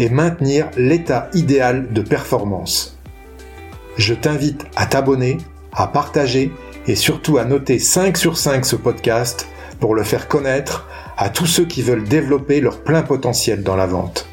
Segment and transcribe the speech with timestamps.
[0.00, 2.98] et maintenir l'état idéal de performance.
[3.98, 5.36] Je t'invite à t'abonner,
[5.74, 6.50] à partager
[6.86, 9.46] et surtout à noter 5 sur 5 ce podcast
[9.78, 13.84] pour le faire connaître à tous ceux qui veulent développer leur plein potentiel dans la
[13.84, 14.26] vente.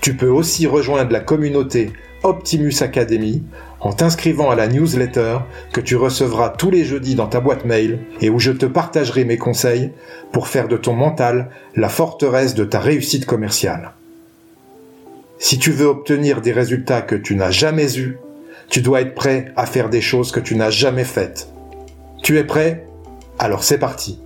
[0.00, 1.92] Tu peux aussi rejoindre la communauté
[2.24, 3.44] Optimus Academy
[3.78, 5.38] en t'inscrivant à la newsletter
[5.72, 9.24] que tu recevras tous les jeudis dans ta boîte mail et où je te partagerai
[9.24, 9.92] mes conseils
[10.32, 13.92] pour faire de ton mental la forteresse de ta réussite commerciale.
[15.44, 18.16] Si tu veux obtenir des résultats que tu n'as jamais eus,
[18.68, 21.48] tu dois être prêt à faire des choses que tu n'as jamais faites.
[22.22, 22.86] Tu es prêt?
[23.40, 24.20] Alors c'est parti.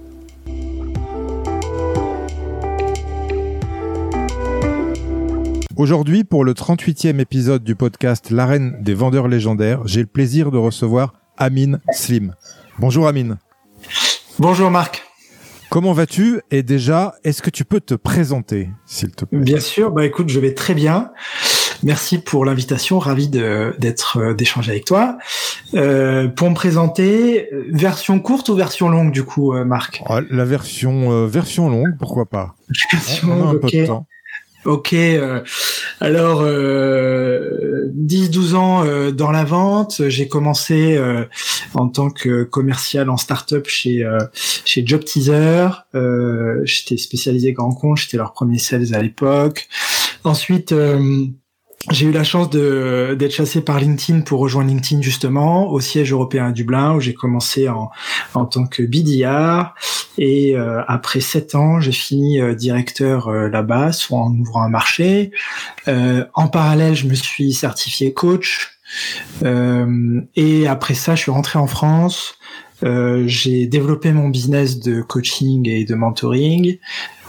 [5.79, 10.59] Aujourd'hui, pour le 38e épisode du podcast L'arène des vendeurs légendaires, j'ai le plaisir de
[10.59, 12.35] recevoir Amine Slim.
[12.79, 13.39] Bonjour Amine.
[14.39, 15.06] Bonjour Marc.
[15.69, 19.39] Comment vas-tu Et déjà, est-ce que tu peux te présenter, s'il te plaît?
[19.39, 19.91] Bien sûr.
[19.91, 21.11] Bah écoute, je vais très bien.
[21.83, 25.19] Merci pour l'invitation, ravi d'être euh, d'échanger avec toi.
[25.75, 30.03] Euh, pour me présenter, version courte ou version longue du coup, euh, Marc?
[30.07, 32.55] Ah, La version euh, version longue, pourquoi pas?
[32.93, 34.07] Version longue, un peu de temps.
[34.67, 35.43] Ok, euh,
[36.01, 41.25] alors euh, 10-12 ans euh, dans la vente, j'ai commencé euh,
[41.75, 44.05] en tant que commercial en start-up chez
[44.65, 45.69] chez Job Teaser.
[46.65, 49.69] j'étais spécialisé grand compte, j'étais leur premier sales à l'époque.
[50.25, 50.75] Ensuite
[51.91, 56.47] j'ai eu la chance d'être chassé par LinkedIn pour rejoindre LinkedIn justement au siège européen
[56.47, 57.91] à Dublin où j'ai commencé en,
[58.35, 59.75] en tant que BDR
[60.19, 64.69] et euh, après sept ans j'ai fini euh, directeur euh, là-bas soit en ouvrant un
[64.69, 65.31] marché.
[65.87, 68.81] en parallèle je me suis certifié coach
[69.45, 72.39] et après ça je suis rentré en France.
[72.83, 76.79] Euh, j'ai développé mon business de coaching et de mentoring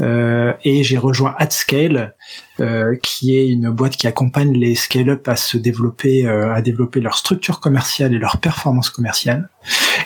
[0.01, 2.15] euh, et j'ai rejoint AdScale,
[2.59, 7.01] euh, qui est une boîte qui accompagne les scale-up à se développer, euh, à développer
[7.01, 9.49] leur structure commerciale et leur performance commerciale.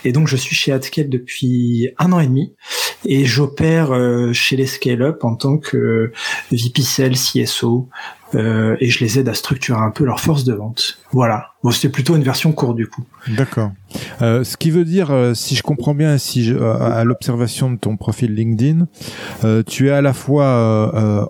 [0.03, 2.53] Et donc je suis chez AdScale depuis un an et demi
[3.05, 6.11] et j'opère euh, chez les scale-up en tant que
[6.51, 7.87] VP CSO,
[8.33, 10.99] et je les aide à structurer un peu leur force de vente.
[11.11, 11.47] Voilà.
[11.63, 13.03] Bon, c'était plutôt une version courte du coup.
[13.27, 13.71] D'accord.
[14.21, 18.87] Ce qui veut dire, si je comprends bien, si à l'observation de ton profil LinkedIn,
[19.67, 21.29] tu es à la fois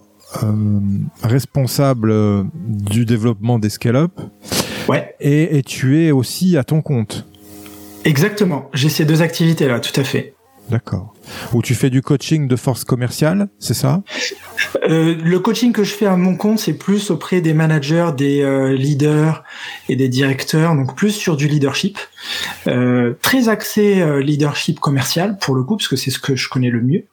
[1.24, 2.14] responsable
[2.66, 4.20] du développement des scale-up,
[4.88, 5.16] ouais.
[5.20, 7.28] et, et tu es aussi à ton compte.
[8.04, 8.70] Exactement.
[8.74, 10.34] J'ai ces deux activités là, tout à fait.
[10.72, 11.14] D'accord.
[11.52, 14.04] Où tu fais du coaching de force commerciale, c'est ça?
[14.88, 18.42] Euh, Le coaching que je fais à mon compte, c'est plus auprès des managers, des
[18.42, 19.44] euh, leaders
[19.90, 22.00] et des directeurs, donc plus sur du leadership.
[22.68, 26.70] Euh, très axé leadership commercial pour le coup, parce que c'est ce que je connais
[26.70, 27.04] le mieux.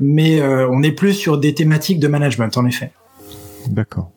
[0.00, 2.92] Mais on est plus sur des thématiques de management, en effet.
[3.68, 4.10] D'accord.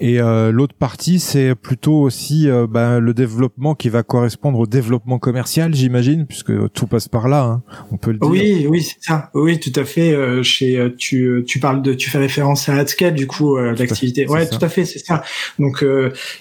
[0.00, 4.66] Et euh, l'autre partie, c'est plutôt aussi euh, ben, le développement qui va correspondre au
[4.66, 7.42] développement commercial, j'imagine, puisque tout passe par là.
[7.42, 7.62] Hein,
[7.92, 8.28] on peut le dire.
[8.28, 9.30] Oui, oui, c'est ça.
[9.34, 10.12] Oui, tout à fait.
[10.12, 13.74] Euh, chez euh, tu, tu parles de, tu fais référence à AdScale, du coup, euh,
[13.78, 14.26] l'activité.
[14.26, 15.22] Ouais, tout à fait, c'est ça.
[15.58, 15.84] Donc,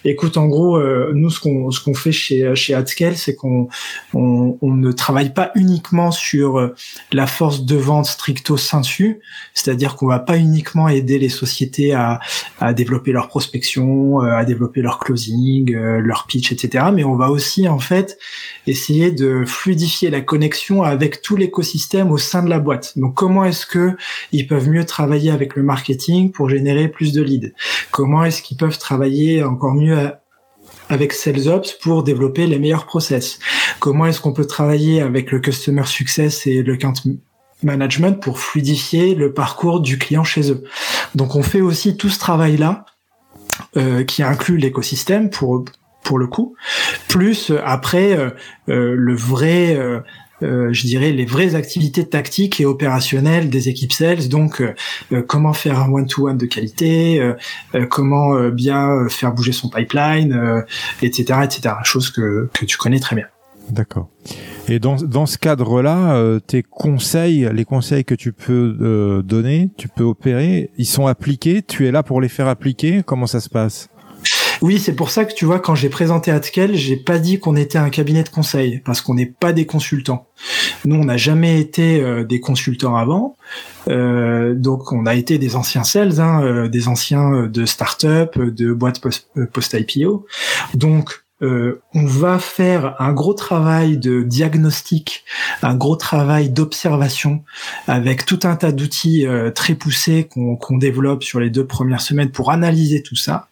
[0.04, 0.82] écoute, en gros,
[1.14, 3.68] nous, ce qu'on ce qu'on fait chez chez AdScale, c'est qu'on
[4.14, 6.72] on, on, ne travaille pas uniquement sur
[7.12, 9.20] la force de vente stricto sensu,
[9.54, 12.20] c'est-à-dire qu'on va pas uniquement aider les sociétés à
[12.60, 16.86] à développer leur prospection, euh, à développer leur closing, euh, leur pitch, etc.
[16.94, 18.18] Mais on va aussi en fait
[18.68, 22.98] essayer de fluidifier la connexion avec tout l'écosystème au sein de la boîte.
[22.98, 23.96] Donc comment est-ce que
[24.32, 27.54] ils peuvent mieux travailler avec le marketing pour générer plus de leads?
[27.92, 30.12] Comment est-ce qu'ils peuvent travailler encore mieux
[30.90, 33.40] avec SalesOps pour développer les meilleurs process?
[33.80, 36.94] Comment est-ce qu'on peut travailler avec le Customer Success et le Count
[37.64, 40.64] Management pour fluidifier le parcours du client chez eux?
[41.16, 42.86] Donc on fait aussi tout ce travail-là
[43.78, 45.66] euh, qui inclut l'écosystème pour
[46.04, 46.56] pour le coup,
[47.08, 48.30] plus euh, après euh,
[48.68, 54.28] le vrai euh, je dirais, les vraies activités tactiques et opérationnelles des équipes sales.
[54.28, 54.62] Donc,
[55.26, 57.32] comment faire un one-to-one de qualité,
[57.90, 60.66] comment bien faire bouger son pipeline,
[61.02, 61.76] etc., etc.
[61.84, 63.28] Chose que, que tu connais très bien.
[63.70, 64.10] D'accord.
[64.68, 69.70] Et dans, dans ce cadre-là, euh, tes conseils, les conseils que tu peux euh, donner,
[69.78, 73.40] tu peux opérer, ils sont appliqués, tu es là pour les faire appliquer, comment ça
[73.40, 73.90] se passe?
[74.62, 77.58] Oui, c'est pour ça que tu vois, quand j'ai présenté Atkel, j'ai pas dit qu'on
[77.58, 80.28] était un cabinet de conseil, parce qu'on n'est pas des consultants.
[80.86, 83.36] Nous, on n'a jamais été euh, des consultants avant,
[83.90, 88.72] euh, donc on a été des anciens sales, hein, euh, des anciens de start-up, de
[88.72, 89.02] boîtes
[89.52, 90.26] post-IPO.
[90.76, 95.26] donc on va faire un gros travail de diagnostic,
[95.62, 97.44] un gros travail d'observation
[97.88, 102.52] avec tout un tas d'outils très poussés qu'on développe sur les deux premières semaines pour
[102.52, 103.50] analyser tout ça.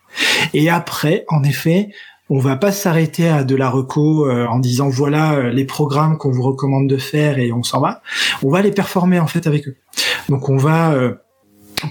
[0.54, 1.90] Et après, en effet,
[2.32, 6.18] on va pas s'arrêter à de la reco euh, en disant voilà euh, les programmes
[6.18, 8.02] qu'on vous recommande de faire et on s'en va.
[8.42, 9.76] On va les performer en fait avec eux.
[10.30, 11.16] Donc on va euh,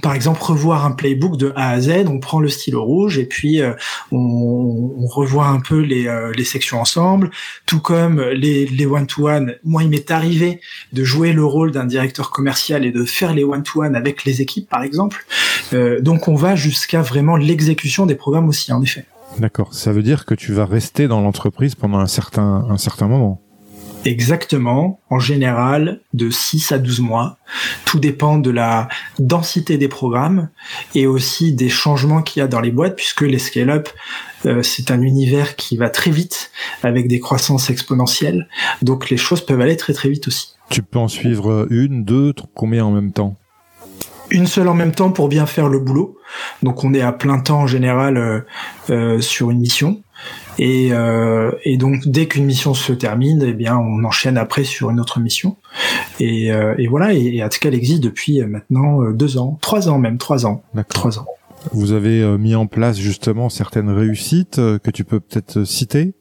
[0.03, 3.25] par exemple revoir un playbook de A à Z, on prend le stylo rouge et
[3.25, 3.61] puis
[4.13, 7.31] on, revoit un peu les, les, sections ensemble,
[7.67, 9.57] tout comme les, les one-to-one.
[9.65, 10.61] Moi, il m'est arrivé
[10.93, 14.69] de jouer le rôle d'un directeur commercial et de faire les one-to-one avec les équipes,
[14.69, 15.27] par exemple.
[16.01, 19.05] donc on va jusqu'à vraiment l'exécution des programmes aussi, en effet.
[19.39, 19.75] D'accord.
[19.75, 23.41] Ça veut dire que tu vas rester dans l'entreprise pendant un certain, un certain moment.
[24.05, 27.37] Exactement, en général de 6 à 12 mois.
[27.85, 28.88] Tout dépend de la
[29.19, 30.49] densité des programmes
[30.94, 33.88] et aussi des changements qu'il y a dans les boîtes puisque les scale-up,
[34.47, 36.50] euh, c'est un univers qui va très vite
[36.82, 38.49] avec des croissances exponentielles.
[38.81, 40.55] Donc les choses peuvent aller très très vite aussi.
[40.70, 43.37] Tu peux en suivre une, deux, combien en même temps?
[44.31, 46.17] Une seule en même temps pour bien faire le boulot.
[46.62, 48.41] Donc on est à plein temps en général euh,
[48.88, 50.02] euh, sur une mission.
[50.59, 54.91] Et, euh, et donc dès qu'une mission se termine, eh bien on enchaîne après sur
[54.91, 55.57] une autre mission.
[56.19, 57.15] Et, et voilà.
[57.15, 61.27] Et, et Atcal existe depuis maintenant deux ans, trois ans même, trois ans, trois ans.
[61.73, 66.15] Vous avez mis en place justement certaines réussites que tu peux peut-être citer?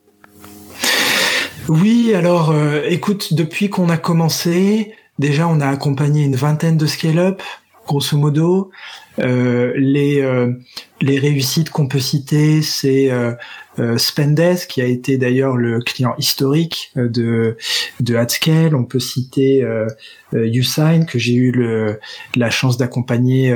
[1.67, 2.53] Oui, alors
[2.87, 7.41] écoute, depuis qu'on a commencé, déjà on a accompagné une vingtaine de scale-up
[7.89, 8.69] grosso modo.
[9.17, 10.53] Euh, les, euh,
[11.01, 13.33] les réussites qu'on peut citer, c'est euh,
[13.79, 17.57] euh Spendesk, qui a été d'ailleurs le client historique de,
[17.99, 18.75] de Hatscale.
[18.75, 19.65] On peut citer
[20.33, 21.99] Usign, que j'ai eu le,
[22.35, 23.55] la chance d'accompagner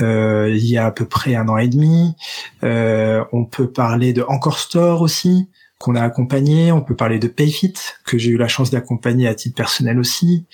[0.00, 2.14] il y a à peu près un an et demi.
[2.62, 5.48] on peut parler de Encore Store aussi,
[5.78, 6.72] qu'on a accompagné.
[6.72, 7.74] On peut parler de Payfit
[8.04, 10.46] que j'ai eu la chance d'accompagner à titre personnel aussi.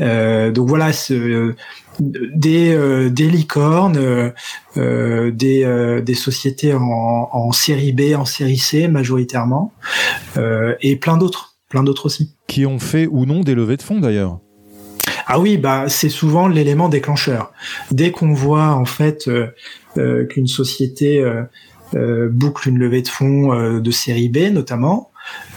[0.00, 1.54] Euh, donc voilà, ce,
[2.00, 4.30] des, euh, des licornes, euh,
[4.76, 9.72] euh des, euh, des sociétés en, en, série B, en série C majoritairement,
[10.80, 12.34] et plein d'autres, plein d'autres aussi.
[12.46, 14.38] Qui ont fait ou non des levées de fonds d'ailleurs.
[15.26, 17.52] Ah oui, bah c'est souvent l'élément déclencheur.
[17.92, 19.30] Dès qu'on voit en fait
[19.94, 21.24] qu'une société
[21.94, 25.10] boucle une levée de fonds de série B notamment,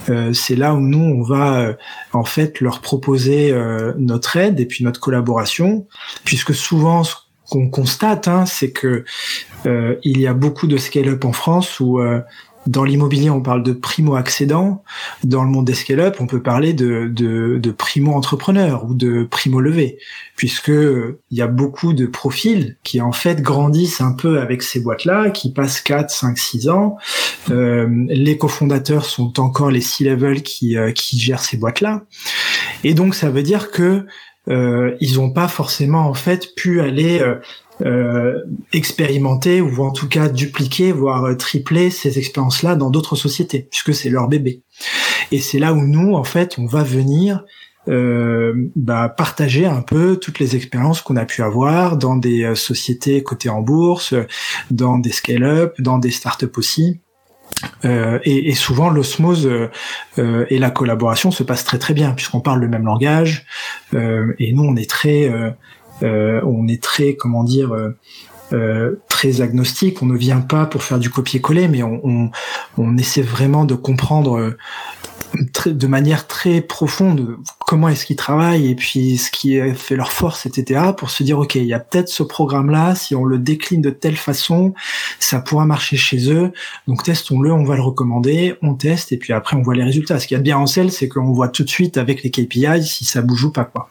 [0.09, 1.73] euh, c'est là où nous on va euh,
[2.11, 5.87] en fait leur proposer euh, notre aide et puis notre collaboration,
[6.25, 7.15] puisque souvent ce
[7.49, 9.05] qu'on constate, hein, c'est que
[9.65, 12.01] il y a beaucoup de scale-up en France où
[12.67, 14.83] dans l'immobilier, on parle de primo-accédant.
[15.23, 19.97] Dans le monde des scale-up, on peut parler de, primo-entrepreneur ou de primo-levé,
[20.35, 24.79] puisque il y a beaucoup de profils qui en fait grandissent un peu avec ces
[24.79, 26.97] boîtes-là, qui passent 4, 5, 6 ans.
[27.49, 32.03] Euh, les cofondateurs sont encore les C-level qui, euh, qui gèrent ces boîtes-là.
[32.83, 34.05] Et donc, ça veut dire que
[34.49, 37.35] euh, ils n'ont pas forcément en fait pu aller euh,
[37.81, 38.39] euh,
[38.71, 43.93] expérimenter ou en tout cas dupliquer, voire euh, tripler ces expériences-là dans d'autres sociétés, puisque
[43.93, 44.61] c'est leur bébé.
[45.31, 47.43] Et c'est là où nous, en fait, on va venir
[47.89, 52.55] euh, bah, partager un peu toutes les expériences qu'on a pu avoir dans des euh,
[52.55, 54.13] sociétés cotées en bourse,
[54.71, 57.01] dans des scale-up, dans des start up aussi.
[57.85, 59.45] Euh, et, et, souvent l'osmose
[60.17, 63.45] euh, et la collaboration se passent très très bien puisqu'on parle le même langage
[63.93, 65.51] et nous on est très euh,
[66.01, 67.97] on est très, comment dire, euh,
[68.51, 70.01] euh, très agnostique.
[70.01, 72.31] On ne vient pas pour faire du copier-coller, mais on,
[72.97, 74.55] essaie vraiment de comprendre
[75.65, 80.45] de manière très profonde comment est-ce qu'ils travaillent et puis ce qui fait leur force,
[80.45, 80.91] etc.
[80.95, 83.89] pour se dire, OK, il y a peut-être ce programme-là, si on le décline de
[83.89, 84.73] telle façon,
[85.19, 86.51] ça pourra marcher chez eux.
[86.87, 90.19] Donc testons-le, on va le recommander, on teste et puis après on voit les résultats.
[90.19, 92.21] Ce qu'il y a de bien en sel, c'est qu'on voit tout de suite avec
[92.21, 93.89] les KPI si ça bouge ou pas, quoi.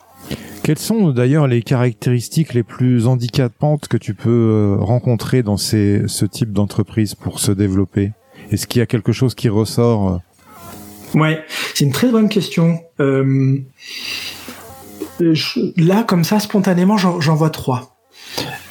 [0.62, 6.24] Quelles sont d'ailleurs les caractéristiques les plus handicapantes que tu peux euh, rencontrer dans ce
[6.24, 8.12] type d'entreprise pour se développer?
[8.52, 11.18] Est-ce qu'il y a quelque chose qui ressort euh?
[11.18, 12.80] Ouais, c'est une très bonne question.
[13.00, 13.58] Euh,
[15.76, 17.96] là, comme ça, spontanément, j'en vois trois.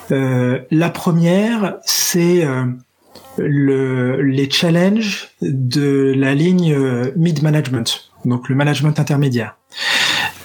[0.09, 2.47] la première, c'est
[3.37, 6.75] le, les challenges de la ligne
[7.15, 9.57] mid-management, donc le management intermédiaire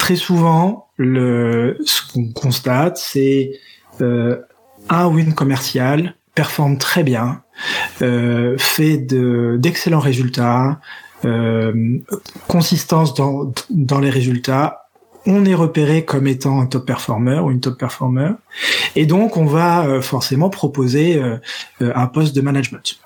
[0.07, 3.59] très souvent, le, ce qu'on constate, c'est
[4.01, 4.41] euh,
[4.89, 7.43] un win commercial performe très bien,
[8.57, 10.79] fait d'excellents résultats,
[12.47, 14.91] consistance dans, dans les résultats,
[15.27, 18.31] on est repéré comme étant un top performer ou une top performer,
[18.95, 21.21] et donc on va forcément proposer
[21.81, 23.01] un poste de management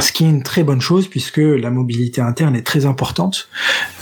[0.00, 3.48] ce qui est une très bonne chose puisque la mobilité interne est très importante,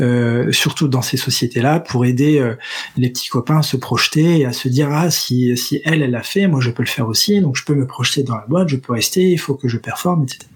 [0.00, 2.54] euh, surtout dans ces sociétés-là, pour aider euh,
[2.96, 6.10] les petits copains à se projeter et à se dire ah si si elle elle
[6.10, 8.46] l'a fait, moi je peux le faire aussi, donc je peux me projeter dans la
[8.46, 10.46] boîte, je peux rester, il faut que je performe, etc.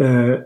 [0.00, 0.38] Euh,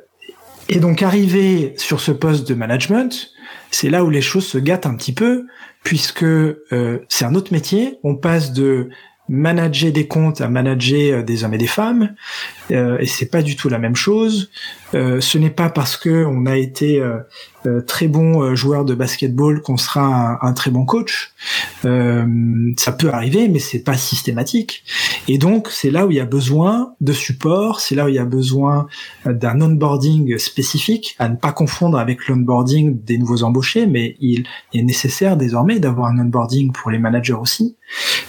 [0.68, 3.30] et donc arriver sur ce poste de management,
[3.70, 5.46] c'est là où les choses se gâtent un petit peu
[5.82, 6.26] puisque
[7.08, 7.98] c'est un autre métier.
[8.04, 8.90] On passe de
[9.30, 12.14] manager des comptes à manager euh, des hommes et des femmes.
[12.72, 14.50] Euh, et c'est pas du tout la même chose
[14.94, 19.60] euh, ce n'est pas parce que on a été euh, très bon joueur de basketball
[19.62, 21.32] qu'on sera un, très bon coach.
[21.82, 24.84] Ça peut arriver mais c'est pas systématique.
[25.28, 28.14] Et donc c'est là où il y a besoin de support c'est là où il
[28.14, 28.86] y a besoin
[29.24, 34.82] d'un onboarding spécifique à ne pas confondre avec l'onboarding des nouveaux embauchés mais il est
[34.82, 37.76] nécessaire désormais d'avoir un onboarding pour les managers aussi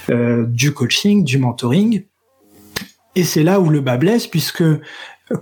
[0.10, 2.04] du coaching du mentoring.
[3.16, 4.64] Et c'est là où le bas blesse, puisque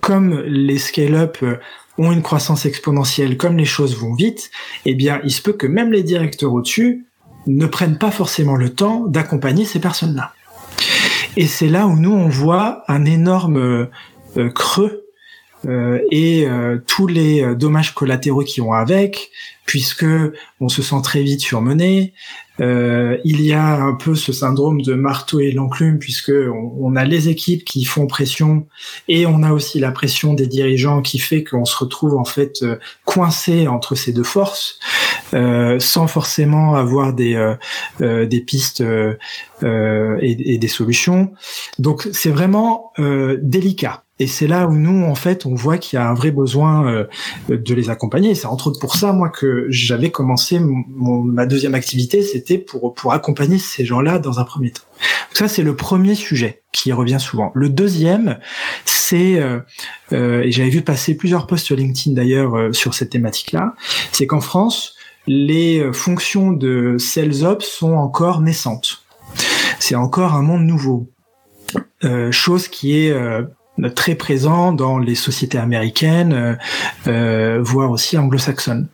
[0.02, 1.58] comme les scale-up euh,
[1.98, 4.52] ont une croissance exponentielle, comme les choses vont vite,
[4.86, 7.06] eh bien, il se peut que même les directeurs au-dessus
[7.48, 10.34] ne prennent pas forcément le temps d'accompagner ces personnes-là.
[11.36, 13.58] Et c'est là où nous, on voit un énorme
[14.38, 15.09] euh, creux
[15.68, 16.48] euh, et
[16.88, 19.32] tous les dommages collatéraux qui ont avec,
[19.66, 20.06] puisque
[20.60, 22.14] on se sent très vite surmené,
[22.60, 27.06] euh, il y a un peu ce syndrome de marteau et l'enclume puisque on, a
[27.06, 28.68] les équipes qui font pression
[29.08, 32.64] et on a aussi la pression des dirigeants qui fait qu'on se retrouve en fait
[32.64, 34.80] euh, coincé entre ces deux forces
[35.34, 37.30] euh, sans forcément avoir des
[38.00, 38.84] des pistes
[39.62, 41.32] et, des solutions.
[41.78, 44.04] Donc c'est vraiment délicat.
[44.20, 47.06] Et c'est là où nous, en fait, on voit qu'il y a un vrai besoin
[47.48, 48.36] de les accompagner.
[48.36, 53.14] C'est entre autres pour ça, moi, que j'avais commencé ma deuxième activité, c'était pour, pour
[53.14, 54.84] accompagner ces gens-là dans un premier temps.
[55.34, 57.52] ça, c'est le premier sujet qui revient souvent.
[57.56, 58.40] Le deuxième,
[58.86, 59.60] c'est, euh,
[60.12, 63.74] euh, et j'avais vu passer plusieurs posts sur LinkedIn d'ailleurs euh, sur cette thématique-là,
[64.12, 64.96] c'est qu'en France,
[65.28, 69.04] les fonctions de sales ops sont encore naissantes.
[69.80, 71.10] C'est encore un monde nouveau.
[72.32, 73.14] chose qui est
[73.96, 76.56] très présent dans les sociétés américaines, euh,
[77.08, 78.88] euh, voire aussi anglo-saxonnes.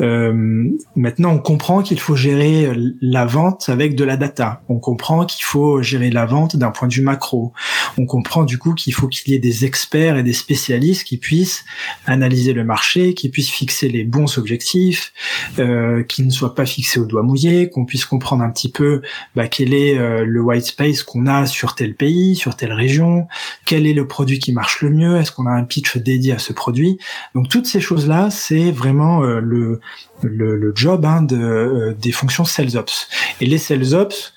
[0.00, 4.62] Euh, maintenant, on comprend qu'il faut gérer la vente avec de la data.
[4.68, 7.52] On comprend qu'il faut gérer la vente d'un point de vue macro.
[7.98, 11.16] On comprend du coup qu'il faut qu'il y ait des experts et des spécialistes qui
[11.16, 11.64] puissent
[12.06, 15.12] analyser le marché, qui puissent fixer les bons objectifs,
[15.58, 19.02] euh, qui ne soient pas fixés au doigt mouillé, qu'on puisse comprendre un petit peu
[19.34, 23.26] bah, quel est euh, le white space qu'on a sur tel pays, sur telle région,
[23.66, 26.38] quel est le produit qui marche le mieux Est-ce qu'on a un pitch dédié à
[26.38, 26.98] ce produit?
[27.34, 29.80] Donc toutes ces choses-là, c'est vraiment euh, le,
[30.22, 33.08] le, job hein, de, euh, des fonctions sales ops.
[33.40, 34.34] Et les sales ops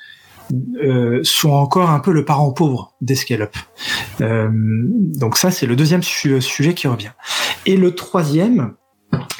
[0.82, 3.58] euh, sont encore un peu le parent pauvre des scale-up.
[4.22, 7.12] donc ça, c'est le deuxième sujet qui revient.
[7.66, 8.75] Et le troisième,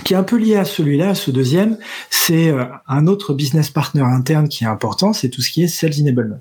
[0.04, 1.78] qui est un peu lié à celui-là, à ce deuxième,
[2.10, 5.68] c'est euh, un autre business partner interne qui est important, c'est tout ce qui est
[5.68, 6.40] sales enablement.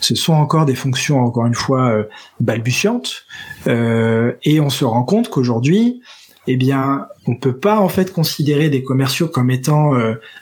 [0.00, 2.04] Ce sont encore des fonctions, encore une fois, euh,
[2.40, 3.24] balbutiantes,
[3.66, 6.02] euh, et on se rend compte qu'aujourd'hui,
[6.46, 9.92] eh bien, on peut pas en fait considérer des commerciaux comme étant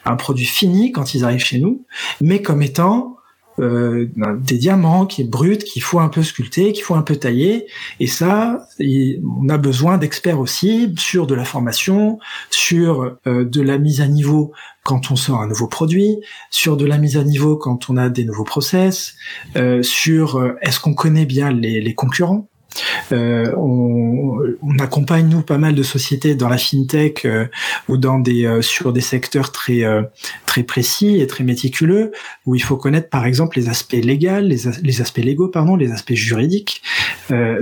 [0.07, 1.85] un produit fini quand ils arrivent chez nous,
[2.23, 3.20] mais comme étant
[3.61, 7.17] euh, des diamants qui est brut, qu'il faut un peu sculpter, qu'il faut un peu
[7.17, 7.67] tailler.
[7.99, 12.19] Et ça, on a besoin d'experts aussi sur de la formation,
[12.51, 14.53] sur euh, de la mise à niveau
[14.83, 16.17] quand on sort un nouveau produit,
[16.51, 19.15] sur de la mise à niveau quand on a des nouveaux process,
[19.57, 22.49] euh, sur est-ce qu'on connaît bien les concurrents.
[23.13, 27.47] Euh, on, on, accompagne nous pas mal de sociétés dans la fintech euh,
[27.89, 29.83] ou dans des euh, sur des secteurs très
[30.47, 32.13] très précis et très méticuleux
[32.47, 35.93] où il faut connaître par exemple les aspects légaux, les, les aspects légaux pardon, les
[35.93, 36.83] aspects juridiques.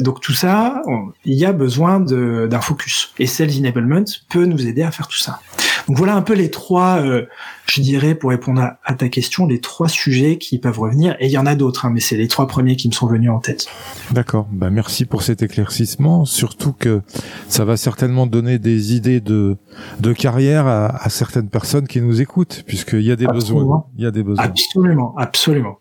[0.00, 0.82] donc tout ça,
[1.25, 5.18] il y a besoin d'un focus et Sales Enablement peut nous aider à faire tout
[5.18, 5.40] ça.
[5.88, 7.26] Donc voilà un peu les trois, euh,
[7.66, 11.16] je dirais, pour répondre à, ta question, les trois sujets qui peuvent revenir.
[11.18, 13.07] Et il y en a d'autres, hein, mais c'est les trois premiers qui me sont
[13.07, 13.66] venus en tête.
[14.11, 14.47] D'accord.
[14.52, 16.26] Bah merci pour cet éclaircissement.
[16.26, 17.00] Surtout que
[17.49, 19.57] ça va certainement donner des idées de
[20.00, 23.87] de carrière à, certaines personnes qui nous écoutent, puisqu'il y a des besoins.
[23.97, 24.45] Il y a des besoins.
[24.45, 25.78] Absolument, absolument.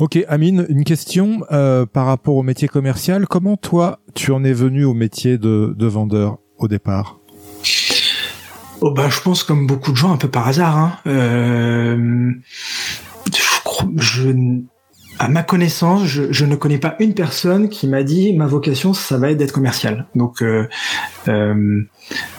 [0.00, 3.26] Ok, Amine, une question euh, par rapport au métier commercial.
[3.26, 7.18] Comment toi, tu en es venu au métier de, de vendeur au départ?
[8.80, 10.76] Oh bah je pense comme beaucoup de gens un peu par hasard.
[10.76, 10.92] Hein.
[11.06, 12.30] Euh,
[13.96, 14.32] je,
[15.18, 19.18] à ma connaissance, je, ne connais pas une personne qui m'a dit ma vocation, ça
[19.18, 20.06] va être d'être commercial.
[20.14, 20.68] Donc, euh,
[21.26, 21.82] euh,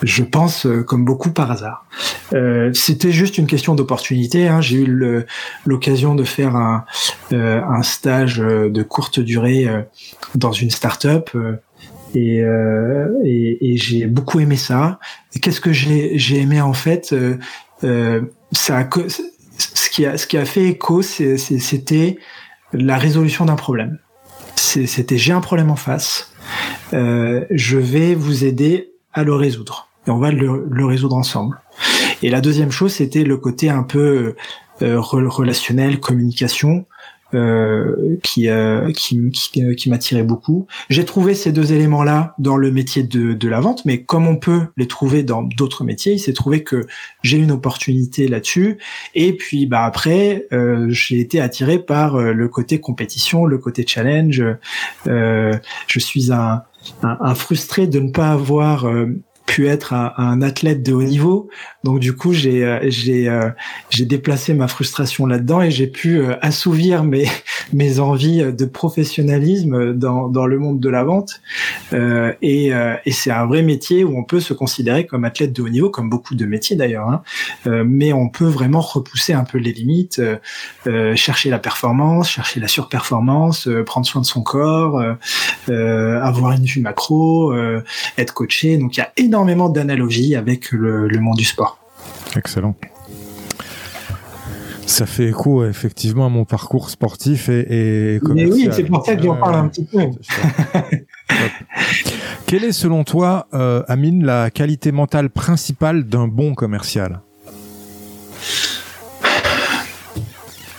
[0.01, 1.85] je pense euh, comme beaucoup par hasard.
[2.33, 4.47] Euh, C'était juste une question d'opportunité.
[4.47, 4.61] Hein.
[4.61, 5.25] J'ai eu
[5.65, 6.85] l'occasion de faire un,
[7.81, 9.67] stage de courte durée
[10.35, 11.31] dans une start-up.
[12.15, 12.39] Et,
[13.23, 14.99] et, et j'ai beaucoup aimé ça.
[15.41, 17.13] Qu'est-ce que j'ai aimé en fait
[18.51, 18.89] Ça a,
[19.59, 22.17] ce qui a ce qui a fait écho, c'était
[22.73, 23.99] la résolution d'un problème.
[24.55, 26.31] C'était j'ai un problème en face,
[26.93, 31.61] euh, je vais vous aider à le résoudre et on va le, le résoudre ensemble.
[32.21, 34.35] Et la deuxième chose, c'était le côté un peu
[34.81, 36.85] euh, relationnel, communication.
[37.35, 40.65] Euh, qui, euh, qui, qui, euh, qui m'attirait beaucoup.
[40.89, 44.35] J'ai trouvé ces deux éléments-là dans le métier de, de la vente, mais comme on
[44.35, 46.87] peut les trouver dans d'autres métiers, il s'est trouvé que
[47.21, 48.79] j'ai une opportunité là-dessus.
[49.13, 54.43] Et puis bah après, euh, j'ai été attiré par le côté compétition, le côté challenge.
[55.05, 56.63] je suis un,
[57.03, 58.87] un, un, frustré de ne pas avoir
[59.49, 61.49] pu être un, athlète de haut niveau.
[61.83, 63.49] Donc du coup, j'ai euh, j'ai euh,
[63.89, 67.25] j'ai déplacé ma frustration là-dedans et j'ai pu euh, assouvir mes
[67.73, 71.41] mes envies de professionnalisme dans dans le monde de la vente.
[71.93, 72.71] et
[73.05, 75.89] et c'est un vrai métier où on peut se considérer comme athlète de haut niveau,
[75.89, 77.09] comme beaucoup de métiers d'ailleurs.
[77.09, 77.23] Hein.
[77.85, 80.21] mais on peut vraiment repousser un peu les limites,
[81.15, 85.01] chercher la performance, chercher la surperformance, prendre soin de son corps,
[85.67, 87.53] avoir une vue macro,
[88.17, 88.77] être coaché.
[88.77, 91.79] Donc il y a énormément énormément d'analogies avec le, monde du sport.
[92.35, 92.75] Excellent.
[94.85, 99.15] Ça fait écho effectivement à mon parcours sportif et, et Mais oui, c'est pour ça
[99.15, 99.99] que j'en parle un petit peu.
[102.47, 107.21] Quelle est selon toi, euh, Amine, la qualité mentale principale d'un bon commercial?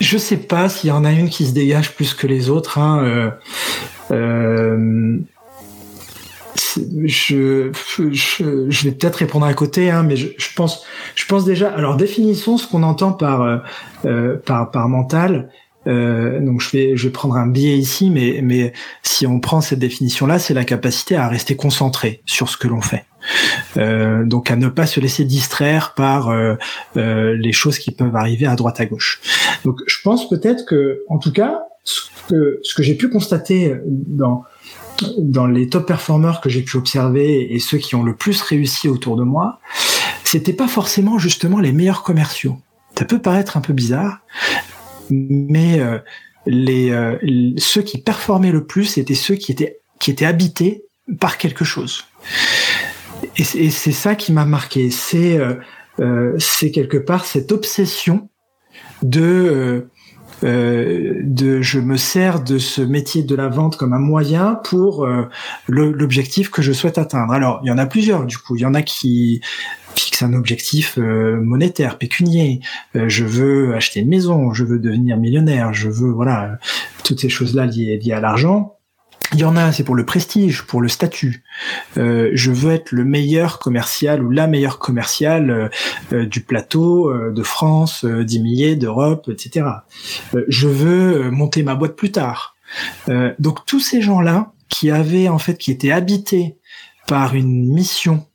[0.00, 2.78] Je sais pas s'il y en a une qui se dégage plus que les autres.
[2.78, 3.04] Hein.
[3.04, 3.30] Euh,
[4.10, 5.18] euh,
[7.04, 7.72] je,
[8.12, 11.70] je, je, vais peut-être répondre à côté, hein, mais je, je, pense, je pense déjà.
[11.70, 13.58] Alors définissons ce qu'on entend par euh,
[14.04, 15.50] euh, par par mental.
[15.86, 19.60] Euh, donc je vais je vais prendre un biais ici, mais mais si on prend
[19.60, 23.04] cette définition-là, c'est la capacité à rester concentré sur ce que l'on fait.
[23.76, 26.54] Euh, donc à ne pas se laisser distraire par euh,
[26.96, 29.20] euh, les choses qui peuvent arriver à droite à gauche.
[29.64, 33.74] Donc je pense peut-être que, en tout cas, ce que ce que j'ai pu constater
[33.86, 34.44] dans
[35.18, 38.88] dans les top performers que j'ai pu observer et ceux qui ont le plus réussi
[38.88, 39.60] autour de moi,
[40.24, 42.58] c'était pas forcément justement les meilleurs commerciaux.
[42.98, 44.20] Ça peut paraître un peu bizarre,
[45.10, 45.98] mais euh,
[46.46, 47.16] les euh,
[47.56, 50.84] ceux qui performaient le plus étaient ceux qui étaient qui étaient habités
[51.18, 52.04] par quelque chose.
[53.36, 54.90] Et c'est ça qui m'a marqué.
[54.90, 55.38] C'est
[56.00, 58.28] euh, c'est quelque part cette obsession
[59.02, 59.90] de euh,
[60.42, 65.28] de je me sers de ce métier de la vente comme un moyen pour euh,
[65.68, 67.32] l'objectif que je souhaite atteindre.
[67.32, 68.56] Alors, il y en a plusieurs du coup.
[68.56, 69.40] Il y en a qui
[69.94, 72.60] fixent un objectif euh, monétaire, pécunier.
[72.94, 76.58] je veux acheter une maison, je veux devenir millionnaire, je veux voilà
[77.04, 78.79] toutes ces choses-là liées à l'argent.
[79.32, 81.44] Il y en a, c'est pour le prestige, pour le statut.
[81.98, 85.68] Euh, je veux être le meilleur commercial ou la meilleure commerciale euh,
[86.12, 89.66] euh, du plateau de France, dix milliers, d'Europe, etc.
[90.48, 92.56] je veux monter ma boîte plus tard.
[93.38, 96.56] donc tous ces gens-là qui avaient en fait, qui étaient habités
[97.06, 98.26] par une mission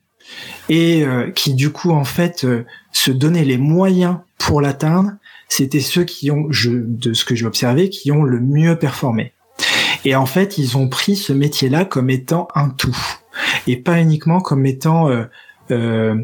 [0.70, 1.06] et
[1.36, 2.46] qui du coup en fait
[2.92, 5.12] se donnaient les moyens pour l'atteindre,
[5.48, 9.34] c'était ceux qui ont, je, de ce que j'ai observé, qui ont le mieux performé.
[10.06, 12.96] Et en fait, ils ont pris ce métier-là comme étant un tout,
[13.68, 15.24] et pas uniquement comme étant euh,
[15.72, 16.16] euh,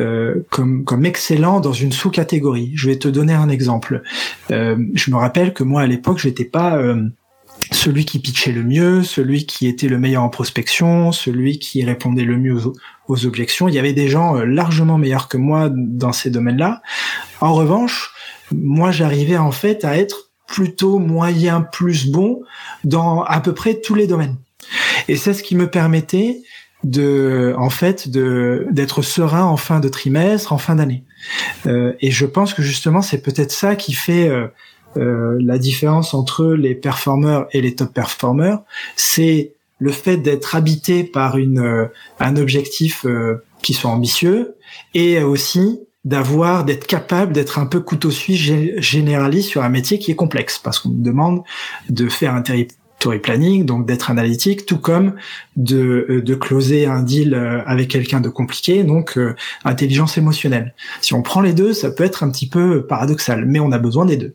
[0.00, 2.72] euh, comme, comme excellent dans une sous-catégorie.
[2.74, 4.02] Je vais te donner un exemple.
[4.50, 6.80] je me rappelle que moi à l'époque, j'étais pas
[7.70, 12.24] celui qui pitchait le mieux, celui qui était le meilleur en prospection, celui qui répondait
[12.24, 12.72] le mieux aux,
[13.08, 13.68] aux objections.
[13.68, 16.80] Il y avait des gens largement meilleurs que moi dans ces domaines-là.
[17.40, 18.12] En revanche,
[18.52, 22.42] moi j'arrivais en fait à être plutôt moyen plus bon
[22.82, 24.36] dans à peu près tous les domaines.
[25.06, 26.42] Et c'est ce qui me permettait
[26.84, 31.04] de, en fait, de d'être serein en fin de trimestre, en fin d'année.
[31.66, 34.48] Euh, et je pense que justement, c'est peut-être ça qui fait euh,
[34.96, 38.60] euh, la différence entre les performeurs et les top performers.
[38.96, 41.86] C'est le fait d'être habité par une euh,
[42.18, 44.56] un objectif euh, qui soit ambitieux
[44.94, 48.40] et aussi d'avoir, d'être capable d'être un peu couteau suisse
[48.78, 51.42] généraliste sur un métier qui est complexe, parce qu'on nous demande
[51.90, 55.16] de faire un territory planning, donc d'être analytique, tout comme
[55.56, 60.74] de, euh, de closer un deal euh, avec quelqu'un de compliqué, donc euh, intelligence émotionnelle.
[61.02, 63.78] Si on prend les deux, ça peut être un petit peu paradoxal, mais on a
[63.78, 64.34] besoin des deux.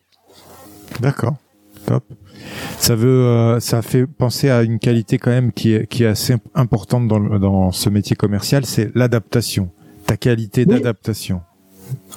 [1.00, 1.38] D'accord,
[1.88, 2.04] top.
[2.78, 6.36] Ça veut, ça fait penser à une qualité quand même qui est, qui est assez
[6.54, 9.72] importante dans, dans ce métier commercial, c'est l'adaptation,
[10.06, 11.42] ta qualité d'adaptation.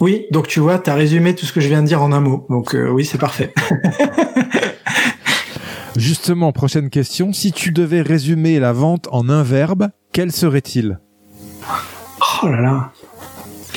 [0.00, 2.12] Oui, donc tu vois, tu as résumé tout ce que je viens de dire en
[2.12, 2.46] un mot.
[2.50, 3.52] Donc oui, c'est parfait.
[5.96, 7.32] Justement, prochaine question.
[7.32, 11.00] Si tu devais résumer la vente en un verbe, quel serait-il?
[12.42, 12.92] Oh là là.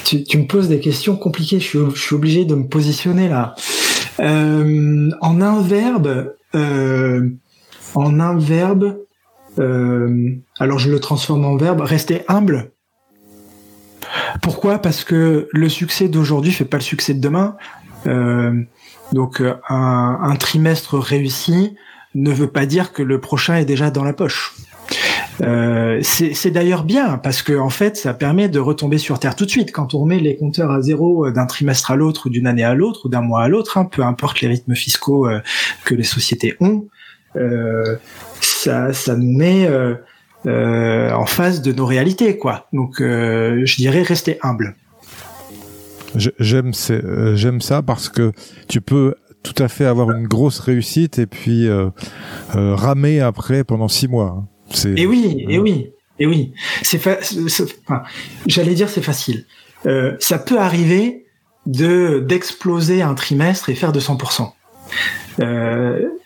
[0.04, 1.60] Tu, me poses des questions compliquées.
[1.60, 3.56] Je suis, obligé de me positionner là.
[4.20, 7.30] Euh, en un verbe, euh,
[7.96, 8.98] en un verbe,
[9.60, 12.72] euh, alors je le transforme en verbe, rester humble.
[14.42, 14.80] Pourquoi?
[14.80, 17.56] Parce que le succès d'aujourd'hui fait pas le succès de demain.
[19.14, 21.76] donc un, trimestre réussi,
[22.16, 24.56] ne veut pas dire que le prochain est déjà dans la poche.
[25.42, 29.46] Euh, c'est d'ailleurs bien parce que en fait, ça permet de retomber sur terre tout
[29.46, 29.72] de suite.
[29.72, 32.74] Quand on remet les compteurs à zéro euh, d'un trimestre à l'autre d'une année à
[32.74, 35.40] l'autre ou d'un mois à l'autre, hein, peu importe les rythmes fiscaux euh,
[35.86, 36.88] que les sociétés ont,
[38.42, 39.70] ça, ça nous met
[40.46, 42.68] en face de nos réalités, quoi.
[42.74, 44.76] Donc, je dirais rester humble.
[46.16, 46.72] J'aime
[47.36, 48.32] j'aime ça parce que
[48.68, 51.90] tu peux tout à fait avoir une grosse réussite et puis euh,
[52.56, 54.38] euh, ramer après pendant six mois.
[54.38, 54.48] Hein.
[54.96, 56.54] Et oui, et oui, et oui.
[56.84, 57.02] C'est
[58.46, 59.46] j'allais dire c'est facile.
[59.86, 61.26] Euh, ça peut arriver
[61.66, 64.52] de d'exploser un trimestre et faire 200%.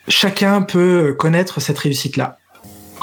[0.08, 2.38] chacun peut connaître cette réussite-là.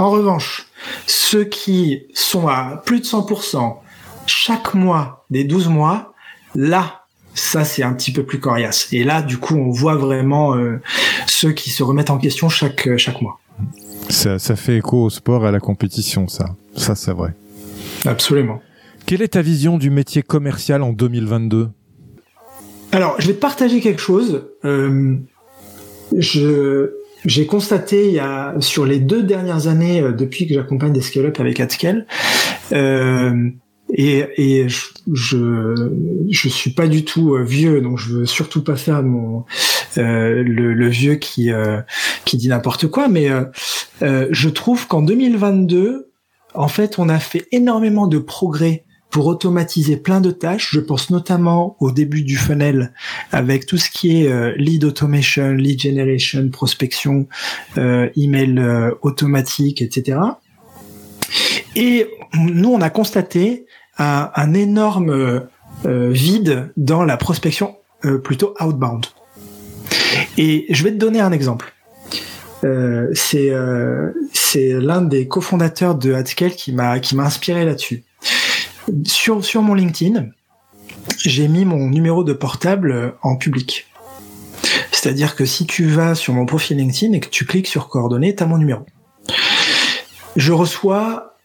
[0.00, 0.66] En revanche,
[1.06, 3.76] ceux qui sont à plus de 100%
[4.24, 6.14] chaque mois des 12 mois,
[6.54, 8.88] là, ça c'est un petit peu plus coriace.
[8.92, 10.80] Et là, du coup, on voit vraiment euh,
[11.26, 13.40] ceux qui se remettent en question chaque euh, chaque mois.
[14.08, 16.46] Ça, ça fait écho au sport et à la compétition, ça.
[16.76, 17.34] Ça, c'est vrai.
[18.06, 18.62] Absolument.
[19.04, 21.68] Quelle est ta vision du métier commercial en 2022
[22.92, 24.46] Alors, je vais te partager quelque chose.
[24.64, 25.18] Euh,
[26.16, 31.00] je j'ai constaté il y a sur les deux dernières années depuis que j'accompagne des
[31.00, 32.06] scale-up avec Adscale,
[32.72, 33.50] euh,
[33.92, 35.90] et, et je, je,
[36.28, 39.44] je suis pas du tout euh, vieux, donc je veux surtout pas faire mon
[39.98, 41.80] euh, le, le, vieux qui euh,
[42.24, 43.08] qui dit n'importe quoi.
[43.08, 43.28] Mais
[44.02, 46.12] euh, je trouve qu'en 2022,
[46.54, 50.70] en fait, on a fait énormément de progrès pour automatiser plein de tâches.
[50.72, 52.92] Je pense notamment au début du funnel
[53.32, 57.26] avec tout ce qui est lead automation, lead generation, prospection,
[57.76, 58.62] email
[59.02, 60.18] automatique, etc.
[61.76, 63.66] Et nous, on a constaté
[63.98, 65.10] un, énorme
[65.86, 69.06] euh, vide dans la prospection euh, plutôt outbound.
[70.38, 71.72] Et je vais te donner un exemple.
[72.62, 73.52] Euh, c'est
[74.32, 78.04] c'est l'un des cofondateurs de Hadscale qui m'a qui m'a inspiré là-dessus.
[79.06, 80.26] Sur sur mon LinkedIn,
[81.18, 83.86] j'ai mis mon numéro de portable en public.
[84.92, 88.34] C'est-à-dire que si tu vas sur mon profil LinkedIn et que tu cliques sur coordonnées,
[88.34, 88.84] tu as mon numéro.
[90.36, 91.36] Je reçois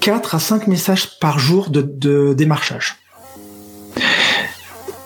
[0.00, 2.96] 4 à 5 messages par jour de, démarchage.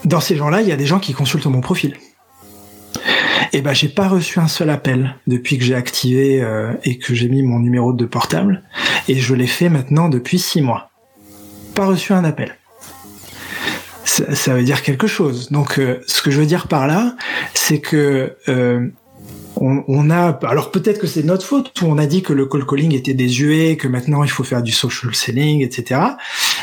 [0.05, 1.97] Dans ces gens-là, il y a des gens qui consultent mon profil.
[3.53, 6.99] Et eh ben, j'ai pas reçu un seul appel depuis que j'ai activé euh, et
[6.99, 8.63] que j'ai mis mon numéro de portable.
[9.09, 10.91] Et je l'ai fait maintenant depuis 6 mois.
[11.77, 12.57] Pas reçu un appel.
[14.07, 15.51] Ça, veut dire quelque chose.
[15.51, 17.17] Donc, euh, ce que je veux dire par là,
[17.53, 18.89] c'est que euh,
[19.57, 22.65] on, a, alors peut-être que c'est notre faute, où on a dit que le call
[22.65, 26.01] calling était désuet, que maintenant il faut faire du social selling, etc.